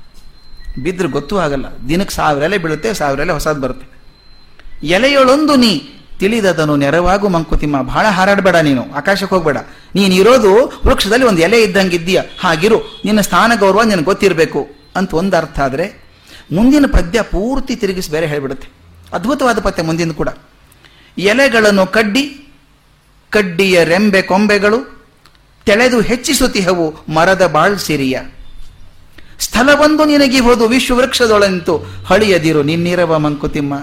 ಬಿದ್ದರೆ 0.83 1.07
ಗೊತ್ತೂ 1.07 1.37
ಆಗಲ್ಲ. 1.37 1.65
ದಿನಕ್ಕೆ 1.89 2.15
ಸಾವಿರ 2.15 2.43
ಎಲೆ 2.43 2.57
ಬೀಳುತ್ತೆ, 2.57 2.93
ಸಾವಿರ 2.93 3.19
ಎಲೆ 3.19 3.33
ಹೊಸದು 3.33 3.61
ಬರುತ್ತೆ. 3.61 3.87
ಎಲೆಯೊಳೊಂದು 4.87 5.55
ನೀ, 5.55 5.79
ತಿಳಿದದನು 6.19 6.75
ನೆರವಾಗು 6.75 7.29
ಮಂಕುತಿಮ್ಮ. 7.29 7.81
ಬಹಳ 7.81 8.05
ಹಾರಾಡಬೇಡ 8.05 8.55
ನೀನು 8.55 8.93
ಆಕಾಶಕ್ಕೆ 8.93 9.35
ಹೋಗ್ಬೇಡ. 9.35 9.57
ನೀನು 9.95 10.13
ಇರೋದು 10.13 10.81
ವೃಕ್ಷದಲ್ಲಿ 10.85 11.25
ಒಂದು 11.25 11.41
ಎಲೆ 11.41 11.61
ಇದ್ದಂಗೆ 11.61 11.95
ಇದ್ದೀಯ 11.95 12.21
ಹಾಗಿರು. 12.39 13.01
ನಿನ್ನ 13.05 13.21
ಸ್ಥಾನ 13.21 13.51
ಗೌರವ 13.59 13.81
ನಿನಗೆ 13.81 14.03
ಗೊತ್ತಿರಬೇಕು 14.03 14.67
ಅಂತ 14.95 15.13
ಒಂದು 15.13 15.37
ಅರ್ಥ 15.37 15.59
ಆದರೆ, 15.59 16.03
ಮುಂದಿನ 16.51 16.85
ಪದ್ಯ 16.85 17.21
ಪೂರ್ತಿ 17.21 17.75
ತಿರುಗಿಸಿ 17.75 18.11
ಬೇರೆ 18.11 18.27
ಹೇಳಿಬಿಡುತ್ತೆ. 18.27 18.67
ಅದ್ಭುತವಾದ 19.13 19.59
ಪದ್ಯ 19.59 19.83
ಮುಂದಿನ 19.83 20.11
ಕೂಡ. 20.11 20.29
ಎಲೆಗಳನ್ನು 21.17 21.87
ಕಡ್ಡಿ 21.87 22.42
ಕಡ್ಡಿಯ 23.33 23.83
ರೆಂಬೆ 23.83 24.21
ಕೊಂಬೆಗಳು, 24.21 25.07
ತೆಳೆದು 25.65 26.01
ಹೆಚ್ಚಿಸುತ್ತಿಹವು 26.01 26.95
ಮರದ 27.13 27.47
ಬಾಳ್ 27.47 27.79
ಸಿರಿಯ. 27.79 28.19
ಸ್ಥಳವೊಂದು 29.39 30.05
ನಿನಗಿಹುದು 30.05 30.67
ವಿಶ್ವವೃಕ್ಷದೊಳಂತು 30.67 31.77
ಹಳಿಯದಿರು 32.05 32.63
ನಿನ್ನಿರವ 32.63 33.19
ಮಂಕುತಿಮ್ಮ. 33.19 33.73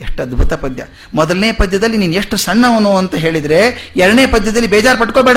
ಎಷ್ಟು 0.00 0.22
ಅದ್ಭುತ 0.22 0.52
ಪದ್ಯ. 0.52 0.82
ಮೊದಲನೇ 1.14 1.52
ಪದ್ಯದಲ್ಲಿ 1.52 1.96
ನೀನು 1.96 2.12
ಎಷ್ಟು 2.12 2.36
ಸಣ್ಣವನು 2.36 2.96
ಅಂತ 2.96 3.14
ಹೇಳಿದ್ರೆ 3.14 3.92
ಎರಡನೇ 3.96 4.26
ಪದ್ಯದಲ್ಲಿ 4.26 4.68
ಬೇಜಾರು 4.68 4.98
ಪಟ್ಕೋಬೇಡ. 4.98 5.36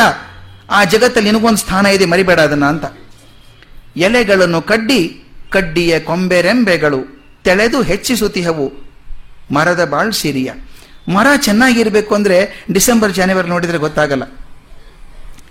ಆ 0.71 0.83
ಜಗತ್ತಲ್ಲಿ 0.83 1.31
ನಿನಗೊಂದು 1.31 1.57
ಸ್ಥಾನ 1.57 1.85
ಇದೆ, 1.85 2.05
ಮರಿಬೇಡ 2.05 2.39
ಅದನ್ನ 2.39 2.65
ಅಂತ. 2.65 2.85
ಎಲೆಗಳನ್ನು 3.97 4.61
ಕಡ್ಡಿ, 4.61 5.23
ಕಡ್ಡಿಯ 5.49 5.99
ಕೊಂಬೆರೆಂಬೆಗಳು 5.99 7.23
ತೆಳೆದು 7.43 7.81
ಹೆಚ್ಚಿಸುತ್ತಿಹವು 7.81 8.73
ಮರದ 9.51 9.85
ಬಾಳ್ 9.85 10.13
ಸಿರಿಯ. 10.13 10.51
ಮರ 11.11 11.27
ಚೆನ್ನಾಗಿರಬೇಕು 11.37 12.15
ಅಂದ್ರೆ 12.15 12.65
ಡಿಸೆಂಬರ್ 12.71 13.13
ಜನವರಿ 13.13 13.49
ನೋಡಿದ್ರೆ 13.49 13.77
ಗೊತ್ತಾಗಲ್ಲ. 13.77 14.23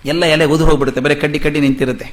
ಎಲ್ಲ 0.05 0.25
ಎಲೆ 0.25 0.45
ಉದು 0.45 0.65
ಹೋಗ್ಬಿಡುತ್ತೆ, 0.65 1.01
ಬರೀ 1.01 1.15
ಕಡ್ಡಿ 1.15 1.39
ಕಡ್ಡಿ 1.39 1.59
ನಿಂತಿರುತ್ತೆ. 1.59 2.11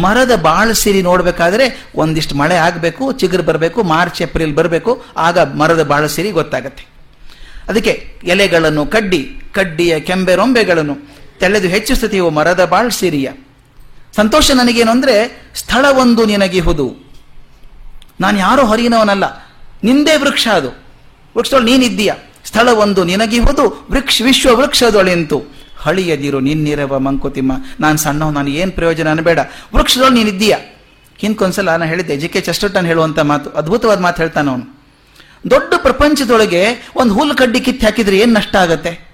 ಮರದ 0.00 0.34
ಬಾಳ 0.34 0.72
ಸಿರಿ 0.72 1.02
ನೋಡಬೇಕಾದ್ರೆ 1.02 1.90
ಒಂದಿಷ್ಟು 1.94 2.34
ಮಳೆ 2.34 2.56
ಆಗಬೇಕು, 2.56 3.12
ಚಿಗುರು 3.12 3.42
ಬರಬೇಕು, 3.42 3.82
ಮಾರ್ಚ್, 3.82 4.22
ಏಪ್ರಿಲ್ 4.22 4.54
ಬರಬೇಕು, 4.54 5.04
ಆಗ 5.16 5.38
ಮರದ 5.38 5.82
ಬಾಳ 5.82 6.06
ಸಿರಿ 6.06 6.30
ಗೊತ್ತಾಗತ್ತೆ. 6.30 6.86
ಅದಕ್ಕೆ 7.68 8.18
ಎಲೆಗಳನ್ನು, 8.24 8.86
ಕಡ್ಡಿ, 8.86 9.40
ಕಡ್ಡಿಯ 9.52 10.00
ಕೆಂಬೆ 10.00 10.34
ರೊಂಬೆಗಳನ್ನು 10.34 10.96
ತೆಳೆದು 11.40 11.68
ಹೆಚ್ಚಿಸುತ್ತೀವು 11.68 12.30
ಮರದ 12.30 12.64
ಬಾಳ್ 12.64 12.92
ಸಿರಿಯ. 12.92 13.30
ಸಂತೋಷ 14.16 14.50
ನನಗೇನು 14.50 14.90
ಅಂದ್ರೆ 14.90 15.42
ಸ್ಥಳವೊಂದು 15.54 16.24
ನಿನಗಿಹುದು. 16.24 16.96
ನಾನು 18.20 18.38
ಯಾರೋ 18.38 18.66
ಹೊರಗಿನವನಲ್ಲ 18.66 19.46
ನಿಂದೇ 19.84 20.16
ವೃಕ್ಷ 20.16 20.48
ಅದು. 20.48 20.68
ವೃಕ್ಷದೊಳು 21.36 21.64
ನೀನಿದ್ದೀಯ? 21.64 22.12
ಸ್ಥಳವೊಂದು 22.44 23.04
ನಿನಗಿಹುದು 23.04 23.86
ವೃಕ್ಷ 23.90 24.22
ವಿಶ್ವ 24.24 24.58
ವೃಕ್ಷದೊಳೆಂತು. 24.58 25.38
ಹಳಿಯದಿರು 25.76 26.40
ನಿನ್ನಿರವ 26.40 26.98
ಮಂಕುತಿಮ್ಮ. 26.98 27.52
ನಾನು 27.80 27.98
ಸಣ್ಣವ್ 27.98 28.32
ನಾನು 28.32 28.48
ಏನು 28.48 28.72
ಪ್ರಯೋಜನ 28.72 29.10
ಅನ್ಬೇಡ. 29.10 29.38
ವೃಕ್ಷದೊಳು 29.74 30.14
ನೀನಿದ್ದೀಯ. 30.14 30.54
ಹಿಂದ್ಕೊಂದ್ಸಲ 31.18 31.68
ನಾನು 31.70 31.84
ಹೇಳಿದ್ದೆ 31.84 32.16
ಜಿ 32.16 32.28
ಕೆ 32.28 32.40
ಚೆಸ್ಟರ್ಟನ್ 32.40 32.86
ಹೇಳುವಂತ 32.86 33.18
ಮಾತು, 33.18 33.50
ಅದ್ಭುತವಾದ 33.50 34.00
ಮಾತು 34.00 34.22
ಹೇಳ್ತಾನೆ 34.22 34.50
ಅವನು. 34.50 34.80
ದೊಡ್ಡ 35.50 35.74
ಪ್ರಪಂಚದೊಳಗೆ 35.76 36.92
ಒಂದು 36.96 37.14
ಹುಲ್ಲು 37.14 37.34
ಕಡ್ಡಿ 37.34 37.60
ಕಿತ್ತು 37.60 37.86
ಹಾಕಿದ್ರೆ 37.86 38.18
ಏನು 38.18 38.32
ನಷ್ಟ 38.32 38.56
ಆಗತ್ತೆ? 38.56 39.08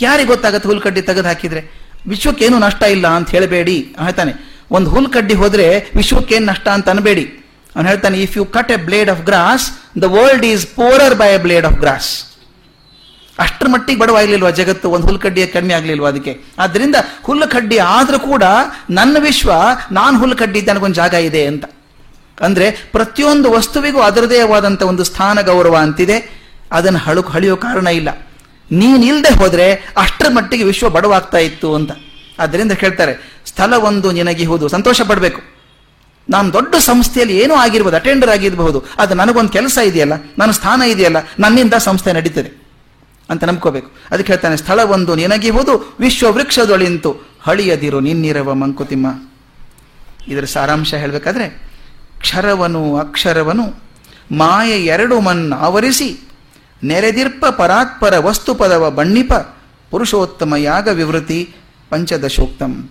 ಯಾರಿಗೆ 0.00 0.28
ಗೊತ್ತಾಗತ್ತೆ 0.28 0.68
ಹುಲ್ 0.68 0.80
ಕಡ್ಡಿ 0.80 1.02
ತೆಗೆದು 1.02 1.28
ಹಾಕಿದ್ರೆ? 1.28 1.70
ವಿಶ್ವಕ್ಕೇನು 2.06 2.58
ನಷ್ಟ 2.58 2.82
ಇಲ್ಲ 2.82 3.06
ಅಂತ 3.06 3.30
ಹೇಳಬೇಡಿ, 3.30 3.96
ಹೇಳ್ತಾನೆ. 4.04 4.32
ಒಂದು 4.70 4.90
ಹುಲ್ 4.90 5.12
ಕಡ್ಡಿ 5.12 5.34
ಹೋದ್ರೆ 5.34 5.90
ವಿಶ್ವಕ್ಕೇನು 5.96 6.46
ನಷ್ಟ 6.46 6.68
ಅಂತ 6.68 6.88
ಅನ್ಬೇಡಿ. 6.88 7.41
ಅವನು 7.76 7.88
ಹೇಳ್ತಾನೆ 7.88 8.18
if 8.18 8.36
you 8.36 8.44
cut 8.44 8.72
a 8.72 8.76
blade 8.76 9.10
of 9.10 9.20
grass 9.20 9.72
the 10.02 10.04
world 10.04 10.44
is 10.44 10.66
poorer 10.66 11.14
by 11.14 11.32
a 11.32 11.38
blade 11.38 11.66
of 11.66 11.74
grass 11.74 12.24
ಅಷ್ಟರ 13.38 13.66
ಮಟ್ಟಿಗೆ 13.68 13.98
ಬಡವಾಗ್ಲಿಲ್ವಾ 13.98 14.50
ಜಗತ್ತು? 14.50 14.90
ಒಂದು 14.90 15.06
ಹುಲ್ಲು 15.06 15.20
ಕಡ್ಡಿಯ 15.20 15.46
ಕಡಿಮೆ 15.46 15.74
ಆಗ್ಲಿಲ್ವಾ 15.74 16.08
ಅದಕ್ಕೆ? 16.08 16.40
ಆದ್ರಿಂದ 16.58 16.96
ಹುಲ್ಲು 17.22 17.48
ಕಡ್ಡಿ 17.48 17.78
ಆದರೂ 17.78 18.18
ಕೂಡ 18.18 18.42
ನನ್ನ 18.90 19.16
ವಿಶ್ವ, 19.20 19.52
ನಾನು 19.92 20.18
ಹುಲ್ಲು 20.18 20.36
ಕಡ್ಡಿ 20.36 20.60
ನನಗೊಂದು 20.62 20.94
ಜಾಗ 20.94 21.14
ಇದೆ 21.14 21.46
ಅಂತ. 21.46 21.64
ಅಂದ್ರೆ 22.40 22.70
ಪ್ರತಿಯೊಂದು 22.70 23.52
ವಸ್ತುವಿಗೂ 23.52 24.00
ಅದರದೇ 24.00 24.40
ಆದಂತ 24.40 24.82
ಒಂದು 24.82 25.04
ಸ್ಥಾನ 25.04 25.40
ಗೌರವ 25.40 25.76
ಅಂತಿದೆ. 25.76 26.42
ಅದನ್ನು 26.72 26.98
ಹಳು 26.98 27.22
ಹಳಿಯೋ 27.22 27.56
ಕಾರಣ 27.56 27.86
ಇಲ್ಲ. 27.86 28.08
ನೀನಿಲ್ಲದೆ 28.72 29.34
ಹೋದರೆ 29.34 29.74
ಅಷ್ಟರ 29.96 30.26
ಮಟ್ಟಿಗೆ 30.28 30.64
ವಿಶ್ವ 30.64 30.88
ಬಡವಾಗ್ತಾ 30.88 31.38
ಇತ್ತು 31.38 31.74
ಅಂತ. 31.74 31.92
ಅದರಿಂದ 32.38 32.72
ಕೇಳ್ತಾರೆ 32.72 33.40
ಸ್ಥಳ 33.46 33.74
ಒಂದು 33.74 34.12
ನಿನಗಿಹುದು 34.12 34.68
ಸಂತೋಷ 34.68 35.00
ಪಡಬೇಕು. 35.00 35.51
ನಾನು 36.30 36.52
ದೊಡ್ಡ 36.52 36.74
ಸಂಸ್ಥೆಯಲ್ಲಿ 36.74 37.38
ಏನೂ 37.38 37.54
ಆಗಿರ್ಬೋದು 37.54 37.96
ಅಟೆಂಡರ್ 37.96 38.30
ಆಗಿರಬಹುದು, 38.30 38.84
ಅದು 38.98 39.14
ನನಗೊಂದು 39.14 39.50
ಕೆಲಸ 39.50 39.78
ಇದೆಯಲ್ಲ, 39.84 40.12
ನನ್ನ 40.38 40.50
ಸ್ಥಾನ 40.50 40.82
ಇದೆಯಲ್ಲ, 40.82 41.16
ನನ್ನಿಂದ 41.38 41.74
ಸಂಸ್ಥೆ 41.74 42.12
ನಡೀತದೆ 42.12 42.66
ಅಂತ 43.30 43.44
ನಂಬ್ಕೋಬೇಕು. 43.44 43.90
ಅದಕ್ಕೆ 44.10 44.32
ಹೇಳ್ತಾನೆ, 44.32 44.56
ಸ್ಥಳ 44.56 44.82
ಒಂದು 44.82 45.14
ನಿನಗಿಹುದು 45.14 45.96
ವಿಶ್ವ 46.00 46.32
ವೃಕ್ಷದೊಳಿಂತು 46.32 47.16
ಹಳಿಯದಿರು 47.40 48.00
ನಿನ್ನಿರವ 48.00 48.54
ಮಂಕುತಿಮ್ಮ. 48.54 49.30
ಇದರ 50.28 50.44
ಸಾರಾಂಶ 50.44 50.94
ಹೇಳಬೇಕಾದ್ರೆ, 50.94 51.62
ಕ್ಷರವನು 52.20 52.96
ಅಕ್ಷರವನು, 52.96 53.82
ಮಾಯ 54.32 54.70
ಎರಡು 54.70 55.20
ಮನ್ನ 55.20 55.54
ಆವರಿಸಿ, 55.54 56.28
ನೆರೆದಿರ್ಪ 56.84 57.46
ಪರಾತ್ಪರ 57.46 58.18
ವಸ್ತುಪದವ 58.18 58.90
ಬಣ್ಣಿಪ, 58.90 59.32
ಪುರುಷೋತ್ತಮ 59.90 60.54
ಯಾಗ 60.56 60.88
ವಿವೃತಿ 60.88 61.54
ಪಂಚದಶೋಕ್ತಂ. 61.90 62.90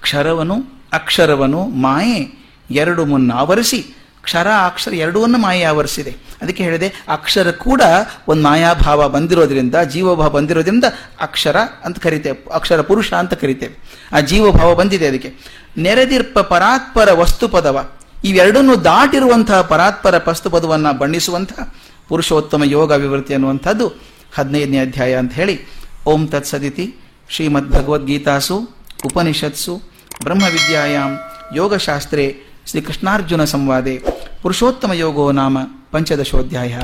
ಕ್ಷರವನು 0.00 0.81
ಅಕ್ಷರವನು 0.92 1.64
ಮಾಯೆ 1.64 2.42
ಎರಡು 2.70 3.04
ಮುನ್ನ 3.04 3.32
ಆವರಿಸಿ, 3.32 3.96
ಕ್ಷರ, 4.22 4.46
ಅಕ್ಷರ 4.66 4.94
ಎರಡೂವನ್ನು 4.94 5.38
ಮಾಯೆ 5.38 5.62
ಆವರಿಸಿದೆ. 5.62 6.16
ಅದಕ್ಕೆ 6.42 6.62
ಹೇಳಿದೆ, 6.62 6.88
ಅಕ್ಷರ 7.08 7.50
ಕೂಡ 7.50 7.82
ಒಂದು 8.28 8.42
ಮಾಯಾಭಾವ 8.42 9.08
ಬಂದಿರೋದ್ರಿಂದ, 9.08 9.74
ಜೀವಭಾವ 9.76 10.30
ಬಂದಿರೋದ್ರಿಂದ 10.30 10.84
ಅಕ್ಷರ 11.20 11.56
ಅಂತ 11.84 11.98
ಕರಿತೇವೆ, 11.98 12.54
ಅಕ್ಷರ 12.54 12.80
ಪುರುಷ 12.80 13.12
ಅಂತ 13.12 13.34
ಕರಿತೇವೆ. 13.34 14.06
ಆ 14.12 14.20
ಜೀವಭಾವ 14.20 14.74
ಬಂದಿದೆ 14.74 15.06
ಅದಕ್ಕೆ. 15.06 15.34
ನೆರೆದಿರ್ಪ 15.78 16.38
ಪರಾತ್ಪರ 16.38 17.12
ವಸ್ತುಪದವ 17.12 17.90
ಇವೆರಡನ್ನು 18.24 18.84
ದಾಟಿರುವಂತಹ 18.84 19.60
ಪರಾತ್ಪರ 19.60 20.14
ವಸ್ತುಪದವನ್ನ 20.28 20.90
ಬಣ್ಣಿಸುವಂತಹ 20.90 21.74
ಪುರುಷೋತ್ತಮ 22.08 22.64
ಯೋಗ 22.64 22.94
ಅಭಿವೃದ್ಧಿ 22.94 23.34
ಅನ್ನುವಂಥದ್ದು 23.34 23.88
ಹದಿನೈದನೇ 24.34 24.78
ಅಧ್ಯಾಯ 24.78 25.16
ಅಂತ 25.16 25.32
ಹೇಳಿ. 25.32 25.60
ಓಂ 26.06 26.28
ತತ್ಸದಿತಿ 26.28 26.94
ಶ್ರೀಮದ್ 27.30 27.70
ಭಗವದ್ಗೀತಾಸು 27.70 28.58
ಉಪನಿಷತ್ಸು 29.06 29.91
ಬ್ರಹ್ಮವಿದ್ಯಾಯಾಂ 30.20 31.20
ಯೋಗಶಾಸ್ತ್ರೇ 31.56 32.36
ಶ್ರೀಕೃಷ್ಣಾರ್ಜುನ 32.66 33.44
ಸಂವಾದೆ 33.44 33.98
ಪುರುಷೋತ್ತಮ 34.42 34.92
ಯೋಗೋ 34.92 35.32
ನಾಮ 35.32 35.58
ಪಂಚದಶೋಧ್ಯಾಯ. 35.92 36.78